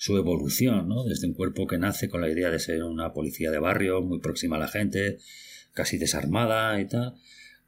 [0.00, 1.04] su evolución, ¿no?
[1.04, 4.18] Desde un cuerpo que nace con la idea de ser una policía de barrio, muy
[4.18, 5.18] próxima a la gente,
[5.74, 7.16] casi desarmada y tal,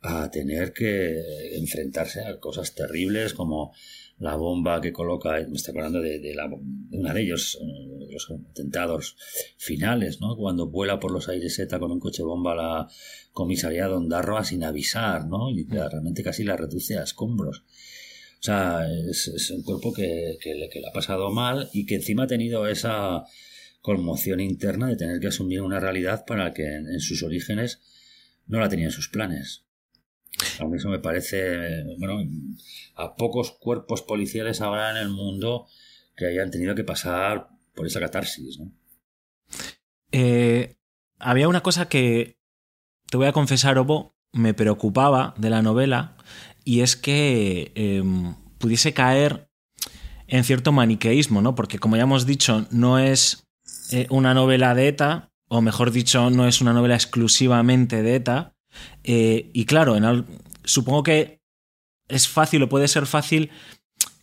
[0.01, 1.21] a tener que
[1.59, 3.75] enfrentarse a cosas terribles como
[4.19, 6.49] la bomba que coloca, me estoy hablando de, la,
[6.93, 9.19] una de ellos, eh, los atentados
[9.59, 10.35] finales, ¿no?
[10.35, 12.89] Cuando vuela por los aires ETA con un coche bomba a la
[13.33, 15.51] comisaría de Ondarroa sin avisar, ¿no?
[15.51, 17.65] Y realmente casi la reduce a escombros.
[18.43, 21.95] O sea, es, un cuerpo que, que, le, que le ha pasado mal y que
[21.95, 23.23] encima ha tenido esa
[23.83, 27.81] conmoción interna de tener que asumir una realidad para que en sus orígenes
[28.49, 29.65] no la tenía en sus planes.
[30.59, 32.19] A mí eso me parece, bueno,
[32.97, 35.67] a pocos cuerpos policiales ahora en el mundo
[36.17, 38.59] que hayan tenido que pasar por esa catarsis.
[38.59, 38.73] ¿no?
[40.11, 40.77] Eh,
[41.19, 42.39] había una cosa que,
[43.09, 46.17] te voy a confesar, Obo, me preocupaba de la novela
[46.65, 49.49] y es que em, pudiese caer
[50.27, 51.55] en cierto maniqueísmo, ¿no?
[51.55, 53.45] Porque como ya hemos dicho, no es
[53.91, 58.55] eh, una novela de ETA, o mejor dicho, no es una novela exclusivamente de ETA,
[59.05, 59.97] eh, y claro,
[60.65, 61.41] supongo que
[62.09, 63.51] es fácil o puede ser fácil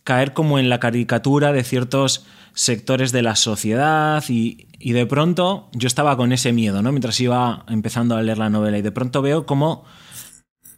[0.03, 5.88] caer como en la caricatura de ciertos sectores de la sociedad y, de pronto yo
[5.88, 6.91] estaba con ese miedo, ¿no?
[6.91, 9.86] Mientras iba empezando a leer la novela y de pronto veo cómo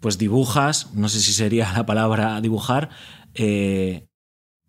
[0.02, 2.90] pues dibujas, no sé si sería la palabra dibujar,
[3.34, 4.08] eh,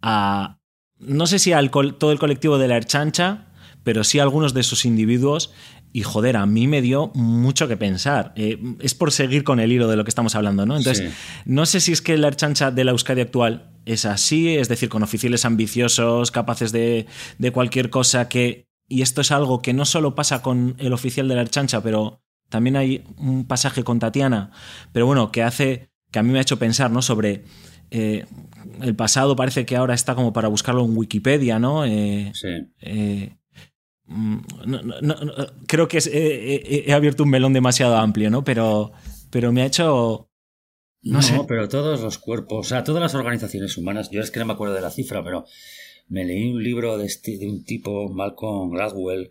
[0.01, 0.59] a,
[0.99, 3.49] no sé si al todo el colectivo de la Erchancha,
[3.83, 5.53] pero sí algunos de esos individuos
[5.93, 8.33] y joder, a mí me dio mucho que pensar.
[8.37, 10.77] Eh, es por seguir con el hilo de lo que estamos hablando, ¿no?
[10.77, 11.13] Entonces,
[11.45, 14.89] no sé si es que la Erchancha de la Euskadi actual es así, es decir,
[14.89, 17.07] con oficiales ambiciosos, capaces de,
[17.39, 18.69] de cualquier cosa que...
[18.89, 22.23] Y esto es algo que no solo pasa con el oficial de la Erchancha, pero
[22.53, 24.53] también hay un pasaje con Tatiana,
[24.93, 27.01] pero bueno, que hace, que a mí me ha hecho pensar, ¿no?
[27.01, 27.45] Sobre
[27.91, 28.27] eh,
[28.83, 31.87] el pasado parece que ahora está como para buscarlo en Wikipedia, ¿no?
[31.87, 33.31] Eh, sí.
[34.07, 35.15] Mm, no,
[35.67, 38.45] creo que he, abierto un melón demasiado amplio, ¿no?
[38.45, 38.93] Pero,
[39.31, 40.29] pero me ha hecho...
[41.05, 41.41] No, sé.
[41.49, 44.53] pero todos los cuerpos, o sea, todas las organizaciones humanas, yo es que no me
[44.53, 45.47] acuerdo de la cifra, pero
[46.09, 49.31] me leí un libro de, este, de un tipo, Malcolm Gladwell,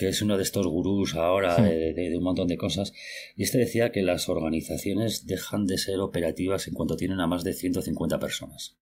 [0.00, 2.94] que es uno de estos gurús ahora de, un montón de cosas,
[3.36, 7.44] y este decía que las organizaciones dejan de ser operativas en cuanto tienen a más
[7.44, 8.78] de 150 personas.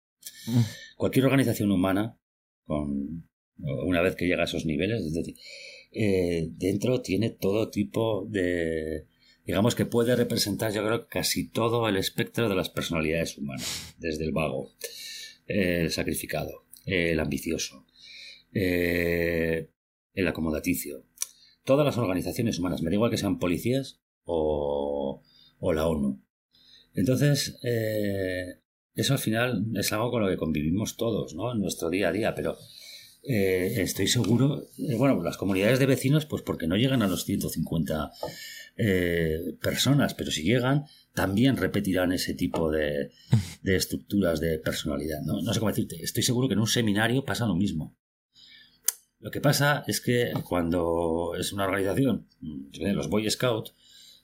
[0.47, 0.61] Hmm.
[0.97, 2.17] Cualquier organización humana,
[2.65, 5.35] con una vez que llega a esos niveles, es decir,
[5.91, 9.05] eh, dentro tiene todo tipo de,
[9.45, 14.25] digamos que puede representar, yo creo, casi todo el espectro de las personalidades humanas, desde
[14.25, 14.71] el vago,
[15.45, 17.85] el sacrificado, el ambicioso,
[18.51, 19.69] eh,
[20.13, 21.05] el acomodaticio.
[21.63, 25.21] Todas las organizaciones humanas, me da igual que sean policías o,
[25.59, 26.21] o la ONU.
[26.93, 28.59] Entonces, eh,
[28.95, 31.51] eso al final es algo con lo que convivimos todos, ¿no?
[31.53, 32.57] En nuestro día a día, pero
[33.23, 37.23] eh, estoy seguro, eh, bueno, las comunidades de vecinos, pues porque no llegan a los
[37.23, 38.11] 150
[38.75, 43.11] eh, personas, pero si llegan, también repetirán ese tipo de,
[43.63, 45.21] estructuras de personalidad.
[45.21, 45.41] ¿no?
[45.41, 47.95] no sé cómo decirte, estoy seguro que en un seminario pasa lo mismo.
[49.23, 53.73] Lo que pasa es que cuando es una organización, los Boy Scouts,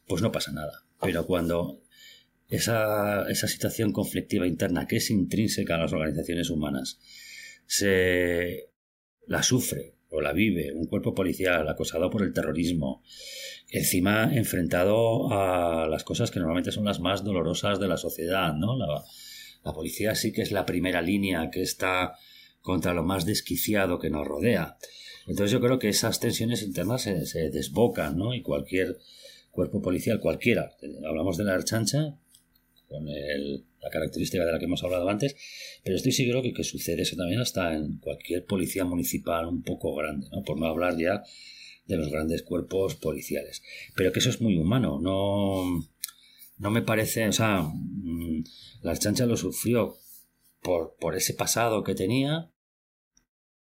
[0.05, 0.83] pues no pasa nada.
[1.01, 1.81] Pero cuando
[2.49, 6.99] esa, esa situación conflictiva interna que es intrínseca a las organizaciones humanas
[7.65, 8.71] se
[9.25, 13.01] la sufre o la vive un cuerpo policial acosado por el terrorismo,
[13.69, 18.77] encima enfrentado a las cosas que normalmente son las más dolorosas de la sociedad, ¿no?
[18.77, 19.01] La,
[19.73, 22.15] policía sí que es la primera línea que está
[22.61, 24.77] contra lo más desquiciado que nos rodea.
[25.27, 28.33] Entonces yo creo que esas tensiones internas se, se desbocan, ¿no?
[28.33, 28.97] Y cualquier
[29.51, 30.71] cuerpo policial, cualquiera,
[31.07, 32.15] hablamos de la archancha,
[32.87, 35.35] con el, la característica de la que hemos hablado antes,
[35.83, 39.95] pero estoy seguro que, que sucede eso también hasta en cualquier policía municipal un poco
[39.95, 40.43] grande, ¿no?
[40.43, 41.23] por no hablar ya
[41.85, 43.61] de los grandes cuerpos policiales.
[43.95, 45.87] Pero que eso es muy humano, no,
[46.57, 48.43] no me parece, o sea, mm,
[48.81, 49.97] la chancha lo sufrió
[50.61, 52.51] por, ese pasado que tenía,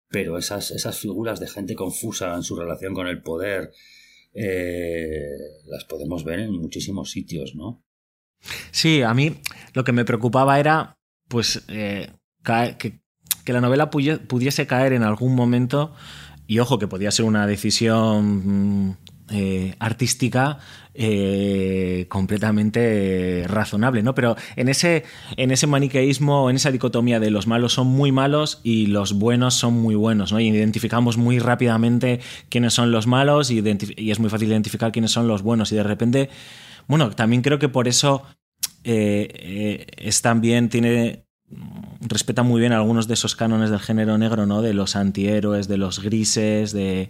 [0.09, 3.71] pero esas, esas figuras de gente confusa en su relación con el poder
[4.33, 5.27] eh,
[5.67, 7.83] las podemos ver en muchísimos sitios, ¿no?
[8.71, 9.35] Sí, a mí
[9.73, 12.11] lo que me preocupaba era, pues, eh,
[12.43, 12.99] que,
[13.45, 15.93] la novela pudiese caer en algún momento,
[16.47, 18.97] y ojo, que podía ser una decisión mm,
[19.31, 20.59] eh, artística
[20.93, 24.13] eh, completamente razonable, ¿no?
[24.13, 25.05] Pero en ese,
[25.37, 29.53] en ese maniqueísmo, en esa dicotomía de los malos son muy malos y los buenos
[29.53, 30.39] son muy buenos, ¿no?
[30.39, 32.19] Y identificamos muy rápidamente
[32.49, 35.83] quiénes son los malos y, es muy fácil identificar quiénes son los buenos y de
[35.83, 36.29] repente
[36.87, 38.23] bueno, también creo que por eso
[38.83, 41.25] eh, es también, tiene.
[42.01, 44.61] respeta muy bien algunos de esos cánones del género negro, ¿no?
[44.61, 47.09] De los antihéroes, de los grises, de.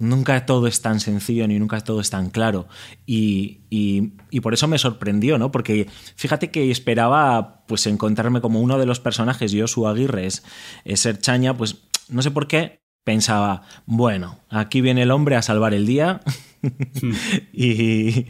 [0.00, 2.66] Nunca todo es tan sencillo ni nunca todo es tan claro.
[3.06, 5.52] Y, y, por eso me sorprendió, ¿no?
[5.52, 5.86] Porque
[6.16, 10.42] fíjate que esperaba pues encontrarme como uno de los personajes, Josu Aguirre, es,
[10.84, 15.42] es ser chaña, pues no sé por qué, pensaba, bueno, aquí viene el hombre a
[15.42, 16.20] salvar el día
[17.52, 18.26] y,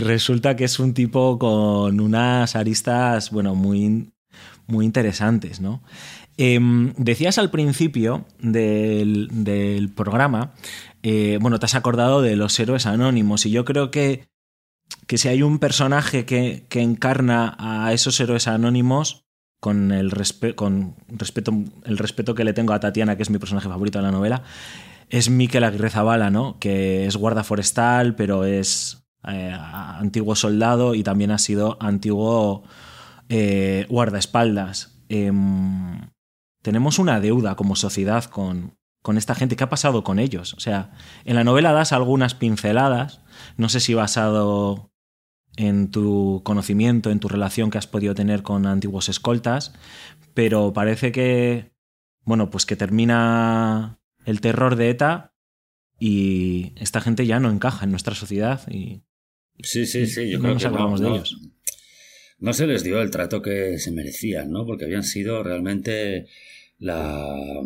[0.00, 4.12] resulta que es un tipo con unas aristas, bueno, muy,
[4.66, 5.82] muy interesantes, ¿no?
[6.36, 10.54] Em, decías al principio del, programa,
[11.02, 14.26] eh, bueno, te has acordado de los héroes anónimos y yo creo que,
[15.06, 19.24] que si hay un personaje que, que encarna a esos héroes anónimos,
[19.64, 20.12] con el,
[20.56, 21.54] con respeto,
[21.84, 24.42] el respeto que le tengo a Tatiana, que es mi personaje favorito de la novela,
[25.08, 26.58] es Miquel Aguirre Zabala, ¿no?
[26.58, 32.64] Que es guarda forestal, pero es eh, antiguo soldado y también ha sido antiguo
[33.30, 34.98] eh, guardaespaldas.
[35.08, 36.10] Em,
[36.64, 39.54] tenemos una deuda como sociedad con, con esta gente.
[39.54, 40.54] ¿Qué ha pasado con ellos?
[40.54, 40.92] O sea,
[41.26, 43.20] en la novela das algunas pinceladas,
[43.58, 44.90] no sé si basado
[45.58, 49.74] en tu conocimiento, en tu relación que has podido tener con antiguos escoltas,
[50.32, 51.74] pero parece que,
[52.22, 55.34] bueno, pues que termina el terror de ETA
[56.00, 59.02] y esta gente ya no encaja en nuestra sociedad y
[59.62, 61.36] sí sí sí yo creo que no, de ellos
[62.38, 66.26] no se les dio el trato que se merecían no porque habían sido realmente
[66.84, 67.64] la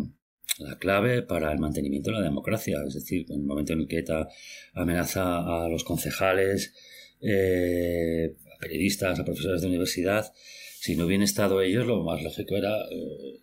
[0.58, 2.78] la clave para el mantenimiento de la democracia.
[2.86, 4.28] Es decir, en el momento en que ETA
[4.74, 6.74] amenaza a los concejales,
[7.20, 10.32] eh, a periodistas, a profesores de universidad,
[10.80, 13.40] si no hubieran estado ellos, lo más lógico era eh,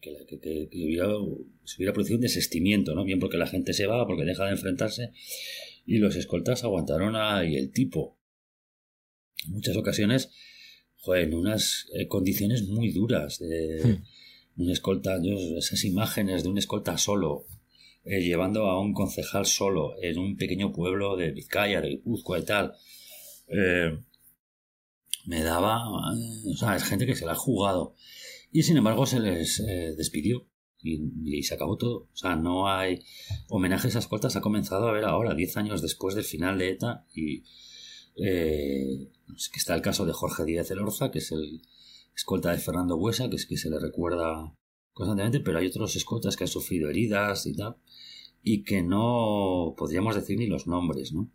[0.00, 1.06] que, hubiera,
[1.64, 3.04] se hubiera producido un desestimiento, ¿no?
[3.04, 5.12] Bien porque la gente se va, porque deja de enfrentarse,
[5.86, 8.18] y los escoltas aguantaron ahí el tipo.
[9.46, 10.30] En muchas ocasiones,
[10.96, 14.04] joder, en unas eh, condiciones muy duras de hmm.
[14.56, 15.18] Un escolta,
[15.58, 17.46] esas imágenes de un escolta solo,
[18.04, 22.44] eh, llevando a un concejal solo en un pequeño pueblo de Vizcaya, de Guipúzcoa y
[22.44, 22.74] tal,
[23.48, 23.98] eh,
[25.26, 27.94] me daba, o sea, es gente que se la ha jugado.
[28.52, 29.60] Y sin embargo se les
[29.96, 30.46] despidió
[30.84, 32.08] y, se acabó todo.
[32.12, 33.02] O sea, no hay
[33.48, 34.36] homenajes a escoltas.
[34.36, 37.44] Ha comenzado a ver ahora, diez años después del final de ETA, y
[38.16, 41.62] eh, que está el caso de Jorge Díaz Elorza, que es el
[42.14, 44.54] escolta de Fernando Huesa, que es que se le recuerda
[44.92, 47.76] constantemente, pero hay otros escoltas que han sufrido heridas y tal,
[48.42, 51.30] y que no podríamos decir ni los nombres, ¿no?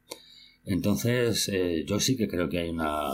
[0.66, 3.12] Entonces, eh, yo sí que creo que hay una,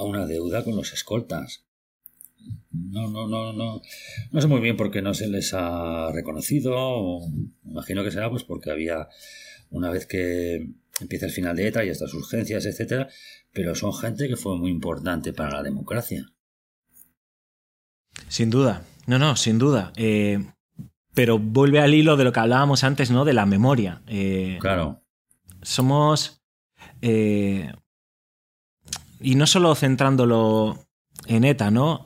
[0.00, 1.64] una deuda con los escoltas.
[2.70, 3.82] No, no, no, no.
[4.30, 7.20] No sé muy bien por qué no se les ha reconocido.
[7.64, 9.08] Imagino que será pues porque había
[9.70, 10.68] una vez que
[11.00, 13.08] empieza el final de ETA y estas urgencias, etcétera,
[13.52, 16.32] pero son gente que fue muy importante para la democracia.
[18.28, 19.92] Sin duda, no, no, sin duda.
[19.96, 20.44] Eh,
[21.14, 23.24] pero vuelve al hilo de lo que hablábamos antes, ¿no?
[23.24, 24.02] De la memoria.
[24.06, 25.02] Eh, claro.
[25.62, 26.42] Somos.
[27.00, 27.72] Eh,
[29.20, 30.86] y no solo centrándolo
[31.26, 32.04] en ETA, ¿no?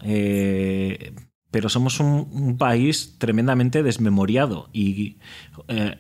[1.50, 5.18] Pero somos un, país tremendamente desmemoriado y,
[5.66, 5.96] eh,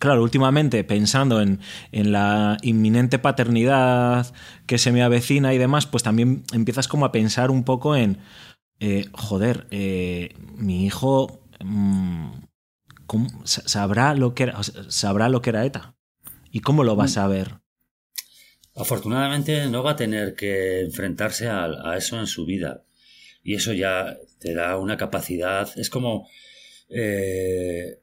[0.00, 1.60] claro, últimamente pensando en,
[1.92, 4.34] la inminente paternidad
[4.66, 8.18] que se me avecina y demás, pues también empiezas como a pensar un poco en,
[8.80, 9.66] eh, joder,
[10.56, 12.32] mi hijo mm,
[13.44, 15.96] sabrá, lo que era, sabrá lo que era ETA
[16.50, 17.10] y cómo lo va a mm.
[17.10, 17.60] saber.
[18.78, 22.84] Afortunadamente no va a tener que enfrentarse a, eso en su vida.
[23.42, 25.68] Y eso ya te da una capacidad.
[25.76, 26.28] Es como.
[26.88, 28.00] Eh,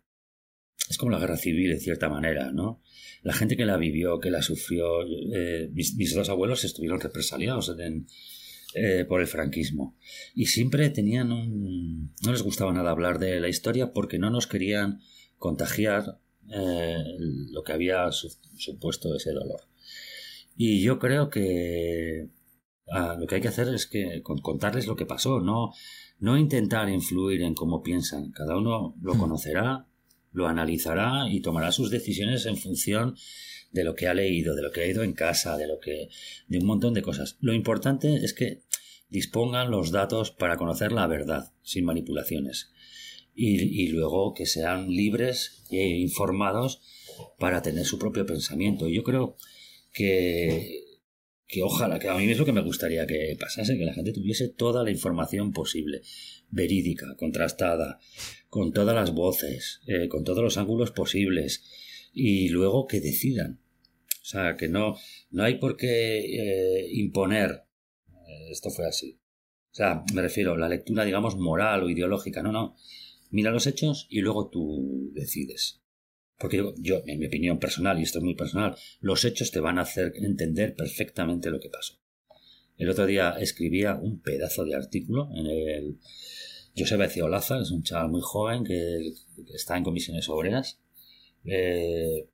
[0.89, 2.81] es como la guerra civil, en cierta manera, ¿no?
[3.23, 5.01] La gente que la vivió, que la sufrió.
[5.33, 7.75] Eh, mis, dos abuelos estuvieron represaliados
[8.77, 9.95] eh, por el franquismo.
[10.35, 12.13] Y siempre tenían un.
[12.23, 14.99] No les gustaba nada hablar de la historia porque no nos querían
[15.37, 19.61] contagiar lo que había supuesto ese dolor.
[20.57, 22.29] Y yo creo que
[22.91, 25.71] ah, lo que hay que hacer es que contarles lo que pasó, no,
[26.19, 28.31] no intentar influir en cómo piensan.
[28.31, 29.19] Cada uno lo hmm.
[29.19, 29.87] conocerá,
[30.31, 33.15] lo analizará y tomará sus decisiones en función
[33.75, 36.07] de lo que ha leído, de lo que ha ido en casa, de lo que,
[36.47, 37.37] de un montón de cosas.
[37.41, 38.61] Lo importante es que
[39.09, 42.71] dispongan los datos para conocer la verdad, sin manipulaciones.
[43.35, 46.81] Y, y luego que sean libres e informados
[47.37, 48.87] para tener su propio pensamiento.
[48.87, 49.35] Yo creo
[49.91, 50.85] que,
[51.45, 54.13] que ojalá, que a mí es lo que me gustaría que pasase, que la gente
[54.13, 56.01] tuviese toda la información posible,
[56.49, 57.99] verídica, contrastada,
[58.47, 61.61] con todas las voces, eh, con todos los ángulos posibles,
[62.13, 63.64] y luego que decidan.
[64.25, 64.95] O sea, que no,
[65.29, 67.67] no hay por qué eh, imponer
[68.09, 69.19] eh, esto fue así.
[69.71, 72.41] O sea, me refiero a la lectura, digamos, moral o ideológica.
[72.41, 72.75] No, no.
[73.29, 75.83] Mira los hechos y luego tú decides.
[76.39, 79.77] Porque yo, en mi opinión personal, y esto es muy personal, los hechos te van
[79.77, 81.99] a hacer entender perfectamente lo que pasó.
[82.77, 85.99] El otro día escribía un pedazo de artículo en el
[86.75, 89.13] José Ciolaza, es un chaval muy joven que,
[89.53, 90.81] está en comisiones obreras,
[91.45, 92.27] eh,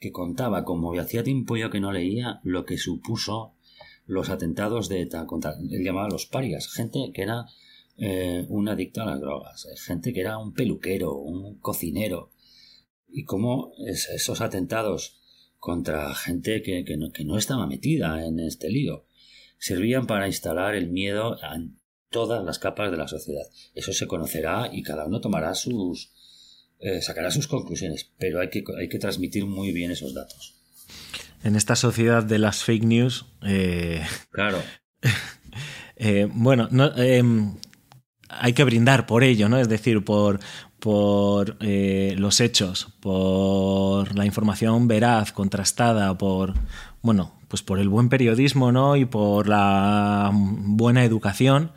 [0.00, 3.54] que contaba, como hacía tiempo yo que no leía, lo que supuso
[4.06, 7.46] los atentados de ETA contra, él llamaba los parias, gente que era
[7.98, 12.32] eh, un adicto a las drogas, gente que era un peluquero, un cocinero,
[13.12, 15.20] y cómo esos atentados
[15.58, 19.04] contra gente que, no, estaba metida en este lío
[19.58, 21.78] servían para instalar el miedo en
[22.08, 23.44] todas las capas de la sociedad.
[23.74, 26.12] Eso se conocerá y cada uno tomará sus
[26.80, 30.54] eh, sacará sus conclusiones, pero hay que, hay que transmitir muy bien esos datos.
[31.42, 33.26] En esta sociedad de las fake news.
[33.42, 34.62] Eh, claro.
[36.02, 37.56] Eh, bueno, no, em,
[38.30, 39.58] hay que brindar por ello, ¿no?
[39.58, 40.40] Es decir, por,
[40.78, 46.54] por eh, los hechos, por la información veraz, contrastada, por
[47.02, 48.96] bueno, pues por el buen periodismo, ¿no?
[48.96, 51.72] Y por la buena educación.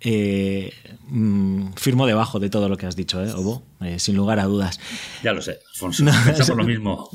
[0.00, 0.72] Eh,
[1.08, 3.62] mm, firmo debajo de todo lo que has dicho, ¿eh, Obo?
[3.80, 4.78] Eh, sin lugar a dudas.
[5.22, 6.04] Ya lo sé, Alfonso.
[6.24, 7.08] Pensamos lo mismo.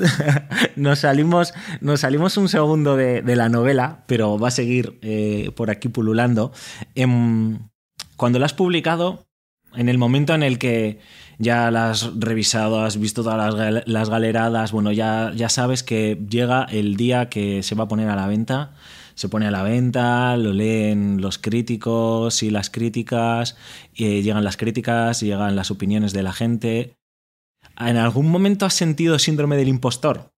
[0.76, 5.00] nos, salimos, nos salimos un segundo de, la novela, pero va a seguir
[5.56, 6.52] por aquí pululando.
[6.96, 7.60] Em,
[8.18, 9.28] cuando la has publicado,
[9.76, 11.00] en el momento en el que
[11.38, 16.66] ya las has revisado, has visto todas las, galeradas, bueno, ya, ya sabes que llega
[16.66, 18.74] el día que se va a poner a la venta,
[19.22, 23.56] se pone a la venta, lo leen los críticos y las críticas,
[23.94, 26.98] y llegan las críticas, y llegan las opiniones de la gente.
[27.78, 30.34] ¿En algún momento has sentido síndrome del impostor?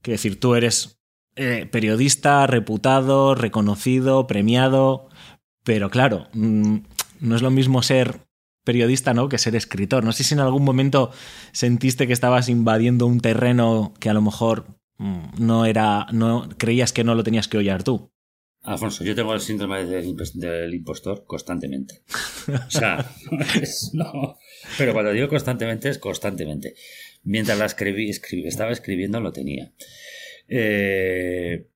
[0.00, 1.00] Que decir, tú eres
[1.34, 5.08] eh, periodista reputado, reconocido, premiado,
[5.64, 6.76] pero claro, mm,
[7.18, 8.28] no es lo mismo ser
[8.64, 9.28] periodista, ¿no?
[9.28, 10.04] Que ser escritor.
[10.04, 11.10] No sé si en algún momento
[11.50, 14.66] sentiste que estabas invadiendo un terreno que a lo mejor
[14.98, 18.12] mm, no era, no creías que no lo tenías que oír tú.
[18.62, 22.02] Alfonso, yo tengo el síndrome del, impostor constantemente.
[22.48, 23.10] O sea,
[23.94, 24.36] no.
[24.76, 26.74] Pero cuando digo constantemente es constantemente.
[27.22, 29.72] Mientras la escribí, estaba escribiendo lo tenía.
[30.48, 31.68] Eh,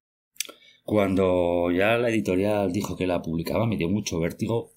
[0.85, 4.75] cuando ya la editorial dijo que la publicaba, me dio mucho vértigo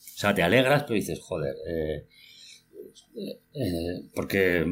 [0.00, 2.06] o sea, te alegras, pero dices, joder, eh,
[3.54, 4.66] eh, porque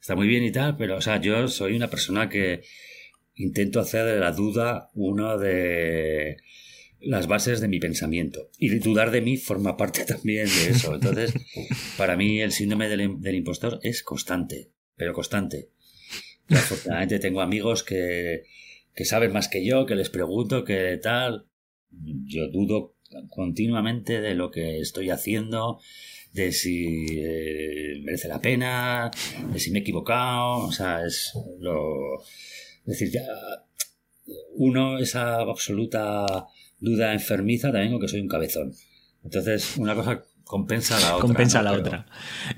[0.00, 2.62] está muy bien y tal, pero, o sea, yo soy una persona que
[3.42, 6.36] intento hacer de la duda una de
[7.00, 8.50] las bases de mi pensamiento.
[8.58, 10.94] Y dudar de mí forma parte también de eso.
[10.94, 11.32] Entonces,
[11.96, 15.70] para mí el síndrome del, impostor es constante, pero constante.
[16.48, 18.44] Y afortunadamente tengo amigos que,
[18.94, 21.46] que saben más que yo, que les pregunto, que tal.
[21.90, 22.94] Yo dudo
[23.28, 25.80] continuamente de lo que estoy haciendo,
[26.32, 29.10] de si eh, merece la pena,
[29.52, 32.22] de si me he equivocado, o sea, es lo...
[32.90, 33.22] Es decir, ya
[34.54, 36.46] uno, esa absoluta
[36.78, 38.72] duda enfermiza, también que soy un cabezón.
[39.22, 41.26] Entonces, una cosa compensa a la otra.
[41.26, 42.06] Compensa la otra.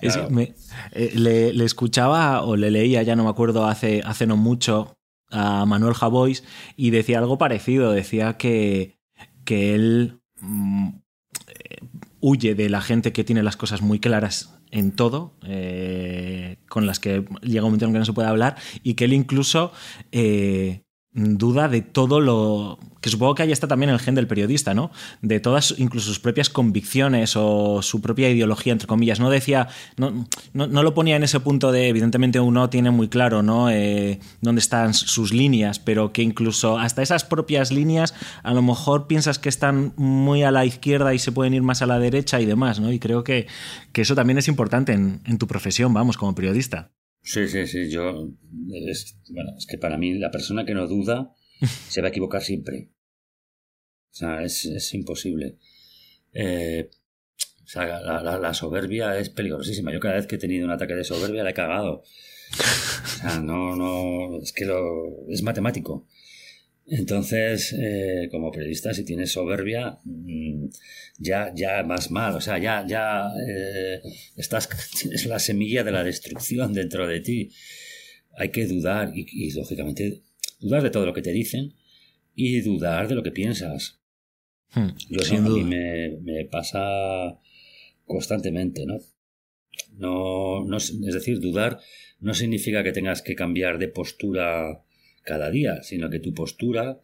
[0.00, 4.96] Eh, le, escuchaba o le leía, ya no me acuerdo, hace, hace no mucho
[5.30, 6.44] a Manuel Javois
[6.76, 7.92] y decía algo parecido.
[7.92, 8.98] Decía que,
[9.44, 10.88] que él Mm,
[12.20, 16.98] huye de la gente que tiene las cosas muy claras en todo, eh, con las
[16.98, 19.72] que llega un momento en que no se puede hablar, y que él incluso
[20.10, 20.82] eh,
[21.14, 24.92] duda de todo lo que supongo que ahí está también el gen del periodista, ¿no?
[25.20, 29.18] De todas, incluso sus propias convicciones o su propia ideología, entre comillas.
[29.18, 33.42] No decía, no, no, lo ponía en ese punto de, evidentemente uno tiene muy claro,
[33.42, 33.68] ¿no?
[33.70, 39.08] Eh, dónde están sus líneas, pero que incluso hasta esas propias líneas a lo mejor
[39.08, 42.40] piensas que están muy a la izquierda y se pueden ir más a la derecha
[42.40, 42.92] y demás, ¿no?
[42.92, 43.48] Y creo que,
[43.92, 46.92] que eso también es importante en, en tu profesión, vamos, como periodista.
[47.22, 47.88] Sí, sí, sí.
[47.88, 48.30] Yo.
[48.88, 51.34] Es, bueno, es que para mí la persona que no duda
[51.88, 52.90] se va a equivocar siempre.
[54.10, 55.58] O sea, es, es imposible.
[56.32, 56.90] Eh,
[57.64, 59.92] o sea, la, la, soberbia es peligrosísima.
[59.92, 62.02] Yo cada vez que he tenido un ataque de soberbia la he cagado.
[62.02, 64.42] O sea, no, no.
[64.42, 65.28] Es que lo.
[65.28, 66.06] Es matemático.
[66.86, 70.66] Entonces, eh, como periodista, si tienes soberbia, mm,
[71.18, 74.00] ya, ya más mal, o sea, ya, ya eh,
[74.36, 74.68] estás,
[75.00, 77.50] tienes la semilla de la destrucción dentro de ti.
[78.36, 80.22] Hay que dudar y, lógicamente,
[80.60, 81.74] dudar de todo lo que te dicen
[82.34, 84.00] y dudar de lo que piensas.
[84.74, 87.38] Hmm, Yo a mí me, me, pasa
[88.06, 88.98] constantemente, ¿no?
[89.98, 91.78] No, no, es decir, dudar
[92.20, 94.82] no significa que tengas que cambiar de postura
[95.22, 97.00] cada día, sino que tu postura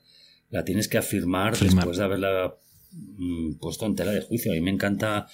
[0.51, 2.57] la tienes que afirmar, después de haberla
[2.93, 4.53] mm, puesto en tela de juicio.
[4.53, 5.27] A mí me encanta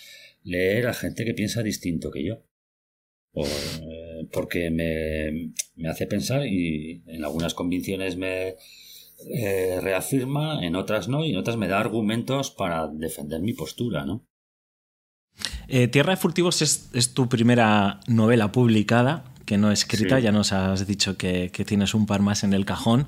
[0.43, 2.43] leer a gente que piensa distinto que yo.
[3.37, 8.55] Eh, porque me, me, hace pensar y en algunas convicciones me
[9.29, 14.05] eh, reafirma, en otras no, y en otras me da argumentos para defender mi postura,
[14.05, 14.25] ¿no?
[15.67, 20.53] Eh, Tierra de Furtivos es, es, tu primera novela publicada que no escrita, ya nos
[20.53, 23.07] has dicho que, tienes un par más en el cajón.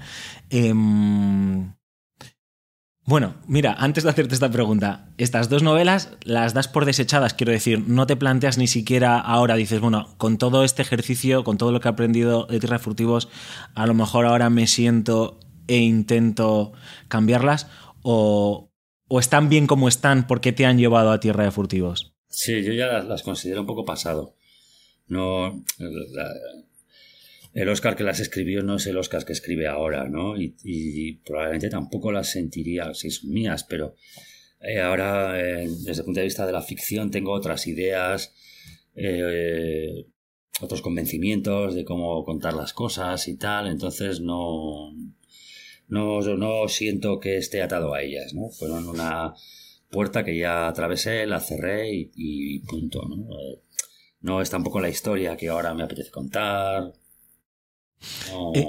[0.51, 1.73] Em,
[3.05, 7.53] bueno, mira, antes de hacerte esta pregunta, estas dos novelas las das por desechadas, quiero
[7.53, 11.71] decir, no te planteas ni siquiera ahora, dices, bueno, con todo este ejercicio, con todo
[11.71, 13.29] lo que he aprendido de Tierra Furtivos,
[13.75, 16.73] a lo mejor ahora me siento e intento
[17.09, 17.69] cambiarlas,
[18.03, 18.73] o,
[19.09, 22.17] o están bien como están porque te han llevado a Tierra de Furtivos.
[22.29, 24.35] Sí, yo ya las considero un poco pasado.
[25.09, 25.65] No,
[27.57, 30.35] el Oscar que las escribió no es el Oscar que escribe ahora, ¿no?
[30.39, 33.95] Y, probablemente tampoco las sentiría si son mías, pero
[34.61, 38.35] eh, ahora, eh, desde el punto de vista de la ficción, tengo otras ideas,
[38.95, 40.05] eh,
[40.61, 44.93] otros convencimientos de cómo contar las cosas y tal, entonces no,
[45.89, 48.51] no, no siento que esté atado a ellas, ¿no?
[48.51, 49.35] Fueron una
[49.91, 53.29] puerta que ya atravesé, la cerré y, y punto, ¿no?
[54.21, 56.93] No es tampoco la historia que ahora me apetece contar.
[58.55, 58.67] Eh,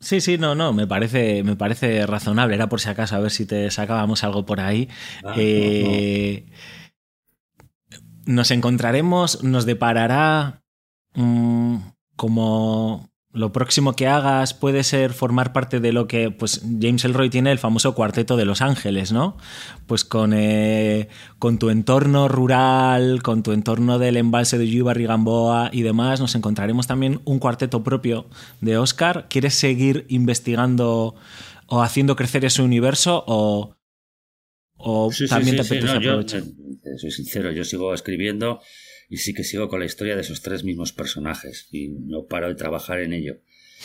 [0.00, 2.54] sí, sí, no, no, me parece, me parece razonable.
[2.54, 4.88] Era por si acaso a ver si te sacábamos algo por ahí.
[5.24, 6.46] Ah, eh,
[8.26, 10.62] nos encontraremos, nos deparará
[11.14, 11.76] mm,
[12.16, 17.28] como lo próximo que hagas puede ser formar parte de lo que pues James Elroy
[17.28, 19.36] tiene el famoso cuarteto de Los Ángeles, ¿no?
[19.86, 21.08] Pues con, eh,
[21.38, 26.34] con tu entorno rural, con tu entorno del embalse de Yuba Rigamboa y demás, nos
[26.34, 28.26] encontraremos también un cuarteto propio
[28.62, 29.26] de Oscar.
[29.28, 31.14] ¿Quieres seguir investigando
[31.66, 33.76] o haciendo crecer ese universo o,
[34.78, 36.42] o también te apetece aprovechar?
[36.96, 38.60] soy sincero, yo sigo escribiendo
[39.08, 42.48] y sí que sigo con la historia de esos tres mismos personajes y no paro
[42.48, 43.40] de trabajar en ello.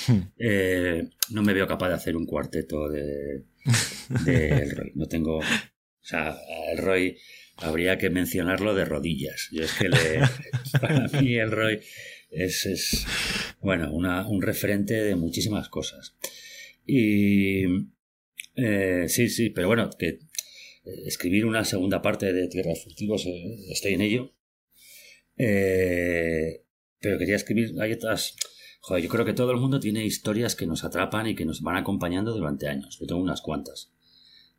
[0.08, 0.22] Hmm.
[0.38, 3.44] Eh, no me veo capaz de hacer un cuarteto de,
[4.26, 4.92] de Roy.
[4.96, 5.38] No tengo.
[5.38, 6.36] O sea,
[6.72, 7.18] el Roy
[7.58, 9.50] habría que mencionarlo de rodillas.
[9.52, 10.22] Yo es que le,
[10.82, 11.80] para mí el Roy
[12.32, 13.06] es, es
[13.60, 16.16] bueno, una, un referente de muchísimas cosas.
[16.86, 17.66] Y
[18.56, 20.20] eh, sí, sí, pero bueno, que eh,
[21.06, 23.26] escribir una segunda parte de Tierras Furtivos,
[23.70, 24.34] estoy en ello.
[25.44, 26.64] Eh,
[27.00, 28.36] pero quería escribir, hay otras...
[28.82, 31.62] Joder, yo creo que todo el mundo tiene historias que nos atrapan y que nos
[31.62, 32.98] van acompañando durante años.
[33.00, 33.92] Yo tengo unas cuantas.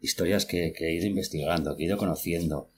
[0.00, 2.70] Historias que, he ido investigando, que he ido conociendo,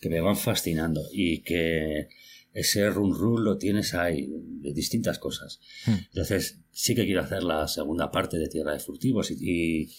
[0.00, 2.08] que me van fascinando y que
[2.52, 5.60] ese run run lo tienes ahí, de distintas cosas.
[5.86, 5.94] Hmm.
[6.08, 9.90] Entonces, sí que quiero hacer la segunda parte de Tierra de Furtivos y, y,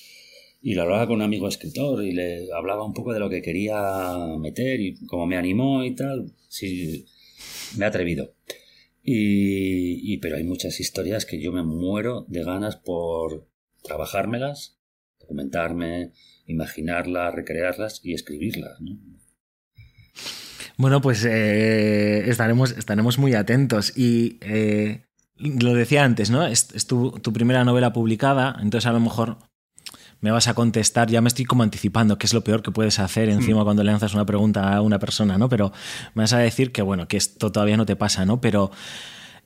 [0.61, 3.41] y, lo hablaba con un amigo escritor y le hablaba un poco de lo que
[3.41, 6.31] quería meter y como me animó y tal.
[6.47, 7.05] Sí,
[7.77, 8.35] me he atrevido.
[9.05, 13.49] Y, pero hay muchas historias que yo me muero de ganas por
[13.83, 14.79] trabajármelas,
[15.19, 16.13] documentarme,
[16.47, 18.79] imaginarlas, recrearlas y escribirlas.
[20.77, 23.97] Bueno, pues eh, estaremos, estaremos muy atentos.
[23.97, 26.47] Y eh, lo decía antes, ¿no?
[26.47, 29.37] Es, tu, tu, primera novela publicada, entonces a lo mejor
[30.23, 32.97] me vas a contestar, ya me estoy como anticipando, que es lo peor que puedes
[32.97, 33.63] hacer encima mm.
[33.65, 35.49] cuando le lanzas una pregunta a una persona, ¿no?
[35.49, 35.73] Pero
[36.15, 38.39] me vas a decir que, bueno, que esto todavía no te pasa, ¿no?
[38.39, 38.71] Pero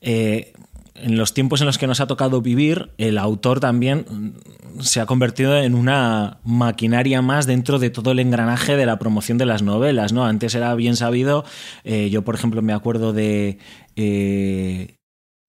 [0.00, 0.52] eh,
[0.94, 4.34] en los tiempos en los que nos ha tocado vivir, el autor también
[4.78, 9.36] se ha convertido en una maquinaria más dentro de todo el engranaje de la promoción
[9.36, 10.26] de las novelas, ¿no?
[10.26, 11.44] Antes era bien sabido,
[11.82, 13.58] eh, yo por ejemplo me acuerdo de
[13.96, 14.94] eh,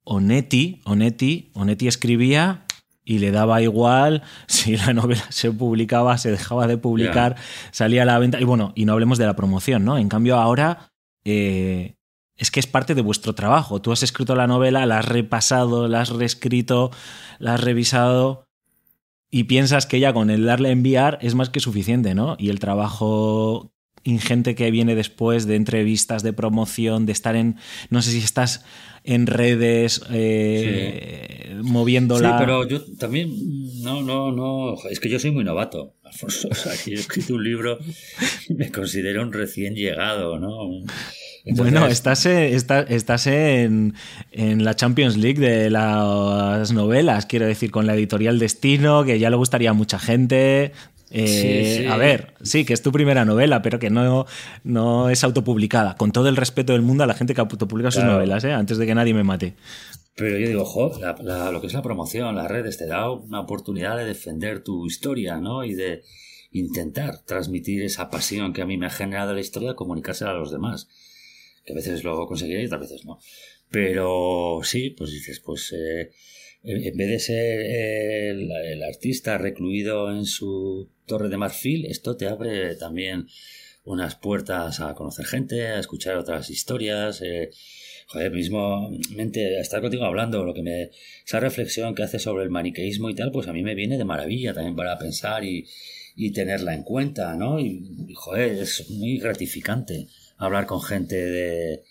[0.05, 2.65] Onetti, Onetti, Onetti escribía
[3.09, 7.35] y le daba igual si la novela se publicaba, se dejaba de publicar,
[7.71, 8.39] salía a la venta.
[8.39, 9.97] Y bueno, y no hablemos de la promoción, ¿no?
[9.97, 10.91] En cambio, ahora
[11.25, 11.95] eh,
[12.37, 13.81] es que es parte de vuestro trabajo.
[13.81, 16.91] Tú has escrito la novela, la has repasado, la has reescrito,
[17.39, 18.45] la has revisado
[19.31, 22.35] y piensas que ya con el darle a enviar es más que suficiente, ¿no?
[22.37, 23.71] Y el trabajo
[24.03, 27.57] ingente que viene después de entrevistas, de promoción, de estar en,
[27.89, 28.63] no sé si estás
[29.03, 32.29] en redes, eh, moviéndola.
[32.29, 36.49] Sí, pero yo también, no, no, no, es que yo soy muy novato, Alfonso.
[36.51, 37.79] O sea, que yo he escrito un libro
[38.49, 40.69] me considero un recién llegado, ¿no?
[41.45, 43.95] bueno, estás, estás en,
[44.31, 49.29] en, la Champions League de las novelas, quiero decir, con la editorial Destino, que ya
[49.29, 50.73] le gustaría a mucha gente.
[51.11, 54.25] Eh, a ver, sí, que es tu primera novela, pero que no,
[54.63, 55.95] no es autopublicada.
[55.95, 58.51] Con todo el respeto del mundo a la gente que autopublica sus novelas, ¿eh?
[58.53, 59.55] antes de que nadie me mate.
[60.15, 60.91] Pero yo digo, jo,
[61.51, 65.37] lo que es la promoción, las redes, te da una oportunidad de defender tu historia,
[65.37, 65.63] ¿no?
[65.63, 66.03] Y de
[66.51, 70.51] intentar transmitir esa pasión que a mí me ha generado la historia, comunicársela a los
[70.51, 70.89] demás.
[71.65, 73.19] Que a veces lo conseguiré y otras veces no.
[73.71, 76.11] Pero sí, pues dices, pues eh,
[76.63, 82.75] en vez de ser el, artista recluido en su torre de marfil, esto te abre
[82.75, 83.27] también
[83.83, 87.21] unas puertas a conocer gente, a escuchar otras historias.
[87.21, 87.49] Eh,
[88.07, 90.91] joder, mismamente a estar contigo hablando, lo que me,
[91.25, 94.05] esa reflexión que hace sobre el maniqueísmo y tal, pues a mí me viene de
[94.05, 95.67] maravilla también para pensar y,
[96.15, 97.59] y tenerla en cuenta, ¿no?
[97.59, 100.07] Y, joder, es muy gratificante
[100.37, 101.83] hablar con gente de,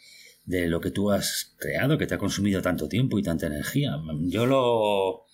[0.49, 3.99] de lo que tú has creado, que te ha consumido tanto tiempo y tanta energía.
[4.23, 5.27] Yo lo...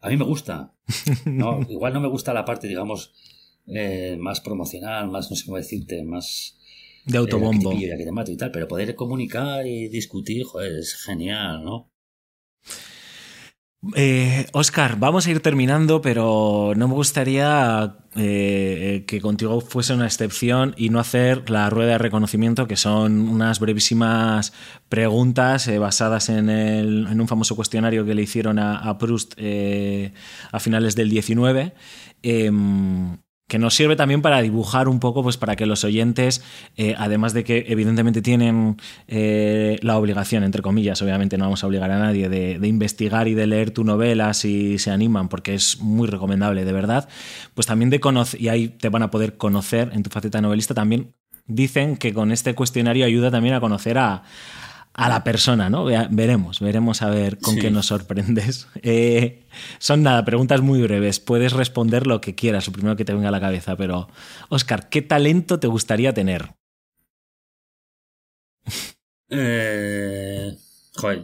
[0.00, 0.74] A mí me gusta.
[1.24, 3.12] No, igual no me gusta la parte, digamos,
[3.68, 6.58] eh, más promocional, más, no sé cómo decirte, más...
[7.04, 7.72] De autobombo.
[7.72, 11.92] Eh, que te mato y tal, pero poder comunicar y discutir, joder, es genial, ¿no?
[13.94, 20.06] Eh, Oscar, vamos a ir terminando, pero no me gustaría eh, que contigo fuese una
[20.06, 24.52] excepción y no hacer la rueda de reconocimiento, que son unas brevísimas
[24.88, 31.10] preguntas eh, basadas en, un famoso cuestionario que le hicieron a, Proust a finales del
[31.10, 31.74] 19
[33.48, 36.42] que nos sirve también para dibujar un poco, pues para que los oyentes,
[36.76, 38.76] eh, además de que evidentemente tienen
[39.06, 43.34] eh, la obligación, entre comillas, obviamente no vamos a obligar a nadie, de, investigar y
[43.34, 47.08] de leer tu novela si se animan, porque es muy recomendable, de verdad,
[47.54, 50.74] pues también de conocer, y ahí te van a poder conocer en tu faceta novelista
[50.74, 51.14] también
[51.48, 54.24] dicen que con este cuestionario ayuda también a conocer a,
[54.96, 55.84] a la persona, ¿no?
[55.84, 58.66] Veremos, veremos a ver con qué nos sorprendes.
[58.82, 59.46] Eh,
[59.78, 61.18] son nada, preguntas muy breves.
[61.18, 64.08] Puedes responder lo que quieras, lo primero que te venga a la cabeza, pero
[64.48, 66.54] Oscar, ¿qué talento te gustaría tener?
[69.30, 70.54] Eh,
[70.94, 71.22] joder,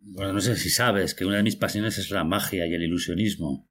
[0.00, 2.82] bueno, no sé si sabes que una de mis pasiones es la magia y el
[2.82, 3.68] ilusionismo.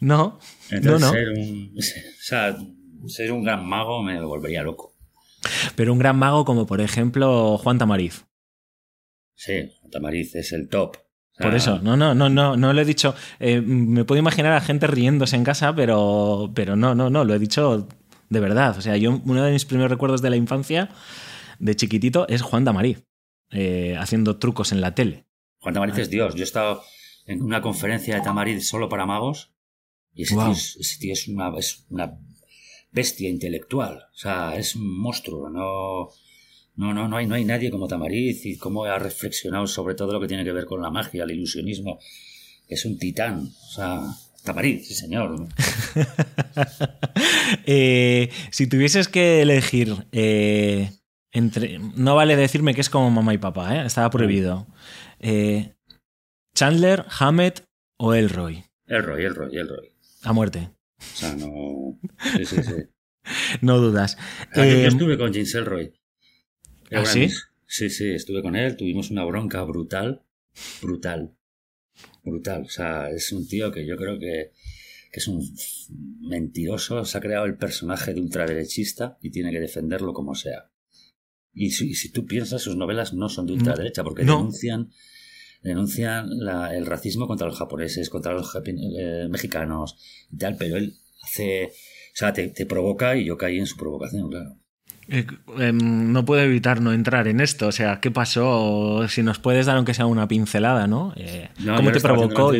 [0.00, 0.38] No,
[0.70, 1.10] no, no.
[1.10, 1.82] Ser un, o
[2.22, 2.56] sea,
[3.08, 4.94] ser un gran mago me volvería loco.
[5.76, 8.24] Pero un gran mago como por ejemplo Juan Tamariz.
[9.34, 10.96] Sí, Tamariz es el top.
[11.38, 13.14] Por eso, no, no, no, no, no lo he dicho.
[13.40, 17.34] Eh, me puedo imaginar a gente riéndose en casa, pero, pero no, no, no, lo
[17.34, 17.88] he dicho
[18.28, 18.76] de verdad.
[18.76, 20.90] O sea, yo uno de mis primeros recuerdos de la infancia,
[21.58, 23.02] de chiquitito, es Juan Tamariz,
[23.50, 25.26] eh, haciendo trucos en la tele.
[25.58, 26.34] Juan Tamariz es Dios.
[26.34, 26.82] Yo he estado
[27.26, 29.52] en una conferencia de Tamariz solo para magos
[30.14, 30.34] y ese,
[30.98, 32.18] tío, es, una, es una
[32.90, 33.96] bestia intelectual.
[34.12, 35.48] O sea, es un monstruo.
[35.48, 36.10] No,
[36.74, 40.12] no, no, no hay, no hay nadie como Tamariz y cómo ha reflexionado sobre todo
[40.12, 41.98] lo que tiene que ver con la magia, el ilusionismo.
[42.66, 43.50] Es un titán.
[43.68, 44.00] O sea,
[44.42, 45.48] Tamariz, sí señor.
[47.66, 50.90] Eh, si tuvieses que elegir eh,
[51.32, 51.78] entre...
[51.78, 53.86] No vale decirme que es como mamá y papá, ¿eh?
[53.86, 54.66] estaba prohibido.
[55.20, 55.74] Eh,
[56.54, 57.64] Chandler, Hammett
[57.98, 58.64] o Elroy.
[58.86, 59.92] Elroy, Elroy, Elroy.
[60.22, 60.70] A muerte.
[60.98, 61.98] O sea, no...
[62.36, 62.72] Sí, sí, sí.
[63.60, 64.16] no dudas.
[64.56, 65.92] yo estuve con James Elroy.
[66.92, 67.28] ¿Ah, sí?
[67.66, 70.22] Sí, sí, estuve con él, tuvimos una bronca brutal,
[70.82, 71.34] brutal,
[72.22, 72.62] brutal.
[72.62, 74.52] O sea, es un tío que yo creo que,
[75.12, 75.42] es un
[76.20, 80.70] mentiroso, se ha creado el personaje de ultraderechista y tiene que defenderlo como sea.
[81.54, 84.90] Y si, tú piensas, sus novelas no son de ultraderecha, porque denuncian
[85.62, 86.28] denuncian
[86.72, 89.96] el racismo contra los japoneses, contra los eh, mexicanos
[90.30, 93.76] y tal, pero él hace, o sea, te, te, provoca y yo caí en su
[93.76, 94.61] provocación, claro.
[95.08, 95.26] Eh,
[95.58, 97.68] em, no puedo evitar no entrar en esto.
[97.68, 99.06] O sea, ¿qué pasó?
[99.08, 101.12] Si nos puedes dar aunque sea una pincelada, ¿no?
[101.16, 102.52] Eh, ¿Cómo te provocó?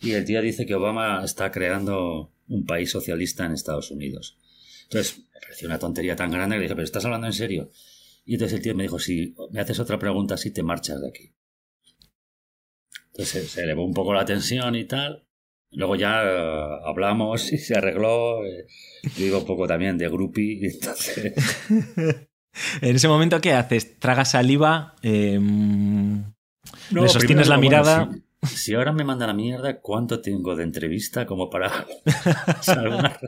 [0.00, 4.38] Y el tío dice que Obama está creando un país socialista en Estados Unidos.
[4.84, 7.70] Entonces, me pareció una tontería tan grande que le dije, pero ¿estás hablando en serio?
[8.26, 11.08] Y entonces el tío me dijo, si me haces otra pregunta así, te marchas de
[11.08, 11.32] aquí.
[13.12, 15.24] Entonces se elevó un poco la tensión y tal.
[15.74, 18.44] Luego ya eh, hablamos y se arregló.
[18.44, 18.66] Eh,
[19.02, 20.58] yo digo un poco también de groupie.
[20.72, 21.34] Entonces...
[22.80, 23.98] en ese momento, ¿qué haces?
[23.98, 24.94] ¿Tragas saliva?
[25.02, 25.38] Eh,
[26.90, 28.10] ¿Le sostienes la mirada?
[28.42, 31.86] si, ahora me manda la mierda, ¿cuánto tengo de entrevista como para
[32.60, 33.18] salvar,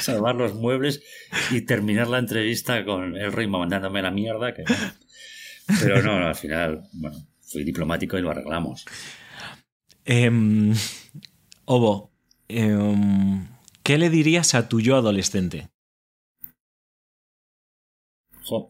[0.00, 1.02] salvar los muebles
[1.50, 4.52] y terminar la entrevista con el rey mandándome la mierda?
[4.52, 4.64] Que...
[5.80, 8.84] Pero no, al final, bueno, fui diplomático y lo arreglamos.
[10.10, 10.30] Eh,
[11.66, 12.10] Obo,
[12.48, 13.46] em,
[13.82, 15.68] ¿qué le dirías a tu yo adolescente?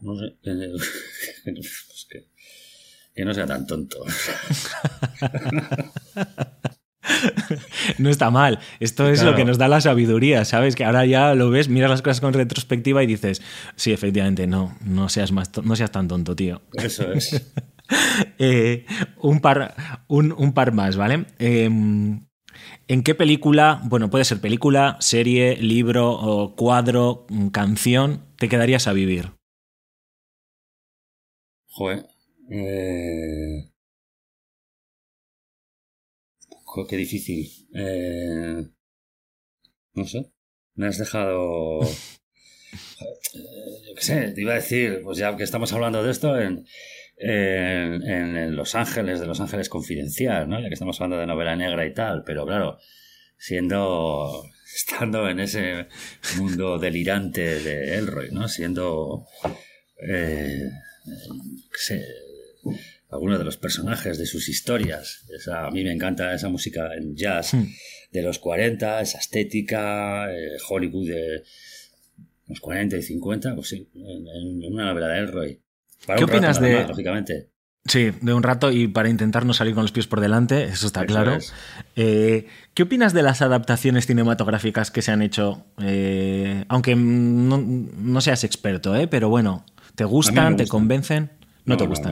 [0.01, 0.35] no sé.
[3.15, 4.03] que, no sea tan tonto.
[7.99, 8.59] no está mal.
[8.81, 10.75] Esto es lo que nos da la sabiduría, ¿sabes?
[10.75, 13.41] Que ahora ya lo ves, miras las cosas con retrospectiva y dices,
[13.77, 16.61] sí, efectivamente, no, no seas, más no seas tan tonto, tío.
[16.73, 17.49] Eso es.
[18.41, 18.85] Eh,
[19.21, 19.75] un, par,
[20.07, 21.25] un, par más, ¿vale?
[21.39, 22.25] Em,
[22.87, 28.87] ¿En qué película, bueno, puede ser película, serie, libro o cuadro, mm, canción, te quedarías
[28.87, 29.31] a vivir?
[31.67, 32.07] Joder.
[32.49, 33.71] Eh...
[36.65, 37.49] Joder, qué difícil.
[37.73, 38.67] Eh...
[39.93, 40.31] No sé.
[40.75, 41.81] Me has dejado...
[43.33, 46.65] Yo qué sé, te iba a decir, pues ya que estamos hablando de esto, en,
[47.19, 50.59] en, Los Ángeles, de Los Ángeles Confidencial, ¿no?
[50.59, 52.79] Ya que estamos hablando de novela negra y tal, pero claro,
[53.37, 54.45] siendo,
[54.75, 55.87] estando en ese
[56.37, 58.47] mundo delirante de Elroy, ¿no?
[58.47, 59.25] Siendo,
[60.01, 60.69] eh,
[61.77, 62.05] sé,
[63.09, 65.25] alguno de los personajes de sus historias.
[65.51, 67.65] a mí me encanta esa música en jazz hmm.
[68.11, 71.43] de los 40, esa estética, eh, Hollywood de
[72.47, 75.61] los 40 y 50, pues sí, en una novela de Elroy.
[76.05, 76.87] ¿Qué opinas de.?
[76.87, 77.49] lógicamente.
[77.85, 80.85] Sí, de un rato y para intentar no salir con los pies por delante, eso
[80.85, 81.37] está claro.
[81.95, 85.65] Eh, ¿Qué opinas de las adaptaciones cinematográficas que se han hecho?
[85.81, 89.07] Eh, aunque no, seas experto, ¿eh?
[89.07, 90.57] pero bueno, ¿te gustan?
[90.57, 91.31] ¿Te convencen?
[91.65, 92.11] No, te gustan.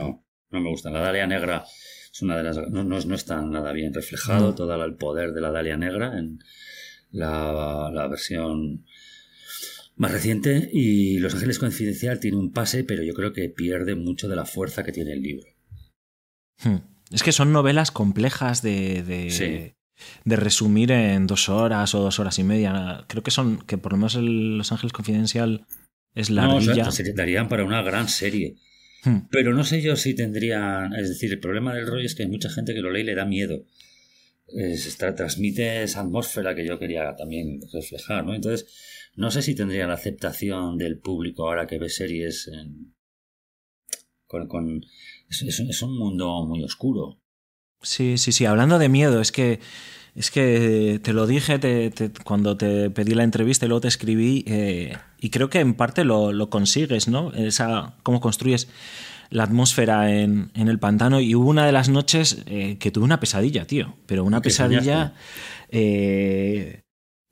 [0.50, 0.94] No, me gustan.
[0.94, 1.64] La Dalia Negra
[2.12, 2.56] es una de las.
[2.56, 6.38] No, está nada bien reflejado todo el poder de la Dalia Negra en
[7.10, 8.84] la, la versión
[9.98, 14.28] más reciente y Los Ángeles Confidencial tiene un pase, pero yo creo que pierde mucho
[14.28, 15.46] de la fuerza que tiene el libro.
[16.62, 16.78] Hmm.
[17.10, 19.74] Es que son novelas complejas de,
[20.24, 23.04] de resumir en dos horas o dos horas y media.
[23.08, 25.66] Creo que son, que por lo menos el Los Ángeles Confidencial
[26.14, 28.56] es la no, o se darían para una gran serie.
[29.04, 29.28] Hmm.
[29.30, 30.94] Pero no sé yo si tendrían.
[30.94, 33.04] Es decir, el problema del rollo es que hay mucha gente que lo lee y
[33.04, 33.64] le da miedo.
[35.16, 38.34] transmite esa atmósfera que yo quería también reflejar, ¿no?
[38.34, 38.66] Entonces,
[39.18, 42.48] no sé si tendría la aceptación del público ahora que ve series
[44.28, 44.84] con.
[45.28, 47.20] es, un mundo muy oscuro.
[47.82, 48.44] Sí, sí, sí.
[48.46, 49.60] Hablando de miedo, es que.
[50.14, 51.60] Es que te lo dije
[52.24, 56.02] cuando te pedí la entrevista y luego te escribí, eh, y creo que en parte
[56.02, 57.32] lo, consigues, ¿no?
[57.34, 58.68] Esa, cómo construyes
[59.30, 61.20] la atmósfera en, el pantano.
[61.20, 63.94] Y hubo una de las noches eh, que tuve una pesadilla, tío.
[64.06, 65.14] Pero una pesadilla.
[65.70, 66.80] Eh,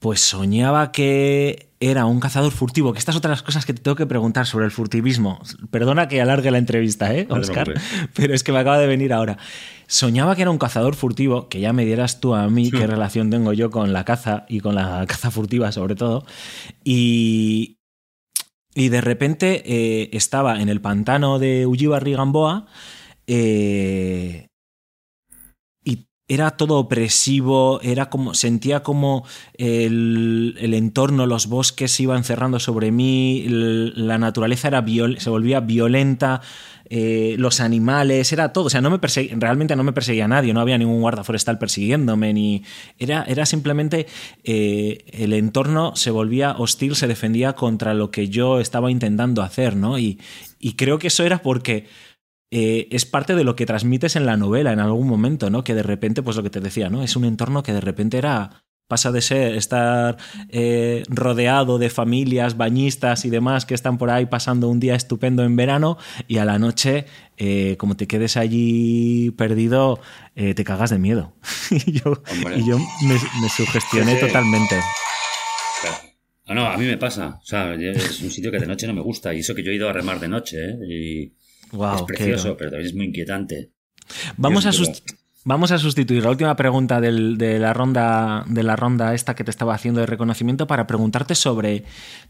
[0.07, 4.07] pues soñaba que era un cazador furtivo, que estas otras cosas que te tengo que
[4.07, 5.41] preguntar sobre el furtivismo.
[5.73, 7.75] Perdona que alargue la entrevista, ¿eh, Oscar?
[8.15, 9.37] pero es que me acaba de venir ahora.
[9.89, 13.31] Soñaba que era un cazador furtivo, que ya me dieras tú a mí qué relación
[13.31, 16.25] tengo yo con la caza y con la caza furtiva sobre todo.
[16.85, 17.81] Y,
[18.77, 22.67] y de repente eh, estaba en el pantano de Ullibarri Gamboa
[23.27, 24.47] eh,
[26.29, 29.24] era todo opresivo, era como, sentía como
[29.55, 34.85] el, entorno, los bosques se iban cerrando sobre mí, la naturaleza era
[35.18, 36.43] se volvía violenta,
[36.89, 38.66] eh, los animales, era todo.
[38.66, 38.99] O sea, no me
[39.37, 42.62] realmente no me perseguía nadie, no había ningún guarda forestal persiguiéndome, ni.
[42.99, 44.07] Era, era simplemente
[44.45, 49.77] eh, el entorno se volvía hostil, se defendía contra lo que yo estaba intentando hacer,
[49.77, 49.99] ¿no?
[49.99, 50.20] Y,
[50.61, 51.87] y creo que eso era porque
[52.51, 55.65] eh, es parte de lo que transmites en la novela en algún momento, ¿no?
[55.65, 57.03] Que de repente, pues lo que te decía, ¿no?
[57.03, 60.17] Es un entorno que de repente era pasa de ser estar
[60.49, 65.43] eh, rodeado de familias bañistas y demás que están por ahí pasando un día estupendo
[65.43, 69.99] en verano y a la noche, eh, como te quedes allí perdido,
[70.35, 71.33] te cagas de miedo.
[71.71, 72.23] y yo,
[73.03, 74.77] me, sugestioné totalmente.
[76.47, 77.41] No, no, a mí me pasa.
[77.43, 79.73] O sea, es un sitio que de noche no me gusta y eso que yo
[79.73, 81.33] he ido a remar de noche, ¿eh?
[81.73, 83.73] Es precioso, pero también es muy inquietante.
[84.37, 84.71] Vamos a,
[85.45, 89.51] vamos a sustituir la última pregunta de, la ronda, de la ronda esta que te
[89.51, 91.85] estaba haciendo de reconocimiento para preguntarte sobre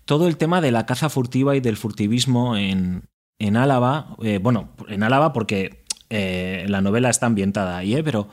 [0.04, 3.04] todo el tema de la caza furtiva y del furtivismo en,
[3.38, 4.16] en Álava.
[4.22, 8.02] Eh, bueno, en Álava porque eh, la novela está ambientada ahí, ¿eh?
[8.02, 8.28] pero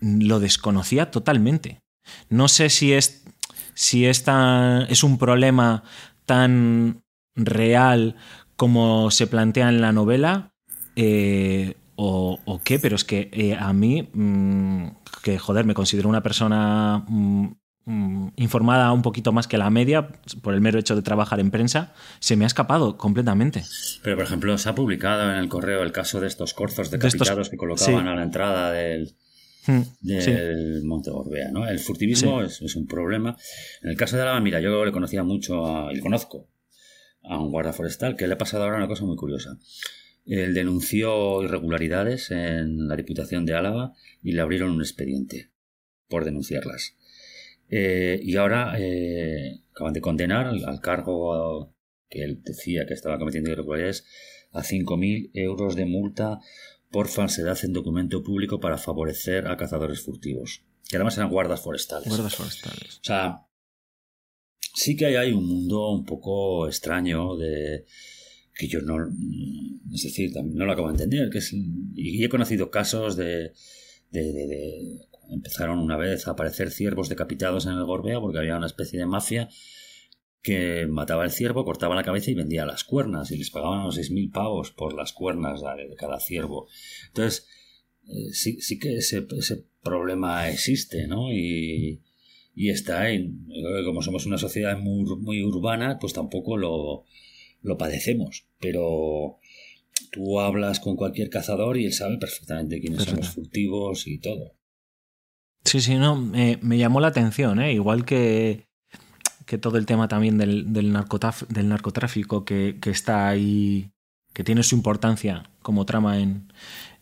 [0.00, 1.80] lo desconocía totalmente.
[2.28, 3.24] No sé si es,
[3.74, 4.24] si es
[5.02, 5.82] un problema
[6.24, 7.02] tan
[7.34, 8.16] real
[8.56, 10.52] como se plantea en la novela
[10.96, 14.88] eh, o, qué, pero es que eh, a mí, mm,
[15.22, 17.46] que joder, me considero una persona mm,
[17.86, 20.08] mm, informada un poquito más que la media
[20.42, 23.64] por el mero hecho de trabajar en prensa, se me ha escapado completamente.
[24.02, 27.48] Pero, por ejemplo, se ha publicado en el correo el caso de estos corzos decapitados
[27.48, 29.14] que colocaban a la entrada del,
[30.00, 31.66] del Monte Gorbea, ¿no?
[31.66, 33.36] El furtivismo es, es, un problema.
[33.82, 36.48] En el caso de la mira, yo le conocía mucho, a, le conozco
[37.26, 39.58] a un guarda forestal, que le ha pasado ahora una cosa muy curiosa.
[40.24, 45.50] Él denunció irregularidades en la Diputación de Álava y le abrieron un expediente
[46.08, 46.96] por denunciarlas.
[47.68, 51.74] Eh, y ahora eh, acaban de condenar al, cargo
[52.08, 54.04] que él decía que estaba cometiendo irregularidades
[54.52, 56.40] a 5.000 euros de multa
[56.90, 60.62] por falsedad en documento público para favorecer a cazadores furtivos.
[60.88, 62.08] Que además eran guardas forestales.
[62.08, 62.98] Guardas forestales.
[62.98, 63.46] O sea,
[64.60, 67.84] sí que hay, un mundo un poco extraño de
[68.54, 68.96] que yo no
[69.92, 73.52] es decir no lo acabo de entender que es y he conocido casos de,
[74.10, 74.98] de,
[75.30, 79.06] empezaron una vez a aparecer ciervos decapitados en el Gorbea porque había una especie de
[79.06, 79.48] mafia
[80.46, 83.96] que mataba el ciervo, cortaba la cabeza y vendía las cuernas y les pagaban unos
[83.96, 86.68] seis mil pavos por las cuernas de cada ciervo.
[87.08, 87.48] Entonces,
[88.06, 91.32] eh, sí, sí que ese, ese problema existe, ¿no?
[91.32, 92.00] Y,
[92.56, 93.30] y está ahí.
[93.84, 97.04] Como somos una sociedad muy, muy urbana, pues tampoco lo,
[97.62, 98.46] lo padecemos.
[98.58, 99.38] Pero
[100.10, 104.54] tú hablas con cualquier cazador y él sabe perfectamente quiénes son los furtivos y todo.
[105.64, 107.72] Sí, sí, no, me llamó la atención, ¿eh?
[107.72, 108.66] igual que,
[109.44, 110.96] que todo el tema también del, del,
[111.48, 113.90] del narcotráfico que, que, está ahí,
[114.32, 116.52] que tiene su importancia como trama en,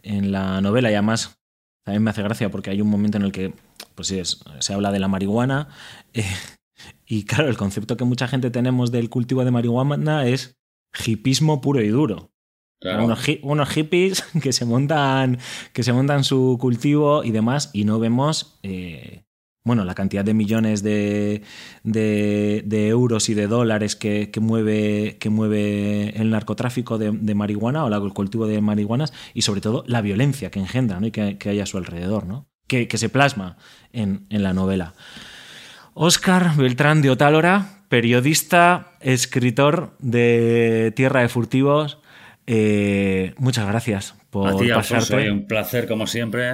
[0.02, 1.36] en la novela y además
[1.84, 3.52] también me hace gracia porque hay un momento en el que
[3.94, 4.20] pues sí,
[4.58, 5.68] se habla de la marihuana.
[6.12, 6.24] Eh,
[7.06, 10.56] y claro, el concepto que mucha gente tenemos del cultivo de marihuana es
[11.06, 12.30] hipismo puro y duro.
[13.42, 15.38] Unos, hippies que se montan
[15.72, 19.24] que se montan su cultivo y demás y no vemos eh,
[19.64, 21.42] bueno la cantidad de millones de,
[21.82, 28.12] de, euros y de dólares que, mueve que mueve el narcotráfico de, marihuana o el
[28.12, 31.06] cultivo de marihuanas y sobre todo la violencia que engendra ¿no?
[31.06, 32.48] y que, que hay a su alrededor ¿no?
[32.66, 33.56] Que, se plasma
[33.92, 34.94] en, la novela.
[35.94, 41.98] Óscar Beltrán de Otálora, periodista, escritor de Tierra de Furtivos,
[42.46, 46.50] eh, muchas gracias por a ti, Alfonso, un placer como siempre.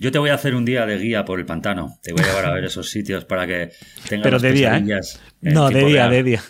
[0.00, 1.96] Yo te voy a hacer un día de guía por el pantano.
[2.02, 3.70] Te voy a llevar a ver esos sitios para que
[4.08, 5.00] tengas Pero de día, ¿eh?
[5.40, 6.42] No, de día, de día,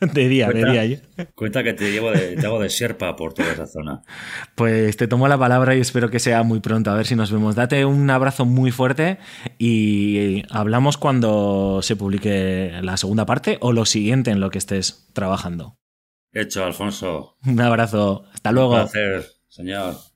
[0.00, 0.48] de día.
[0.48, 1.00] de día,
[1.34, 4.00] Cuenta que te llevo de, te hago de sierpa por toda esa zona.
[4.54, 6.90] Pues te tomo la palabra y espero que sea muy pronto.
[6.90, 7.54] A ver si nos vemos.
[7.54, 9.18] Date un abrazo muy fuerte
[9.58, 15.06] y hablamos cuando se publique la segunda parte o lo siguiente en lo que estés
[15.12, 15.76] trabajando.
[16.32, 17.36] Hecho, Alfonso.
[17.44, 18.24] Un abrazo.
[18.32, 18.70] Hasta luego.
[18.70, 20.13] Un placer, señor.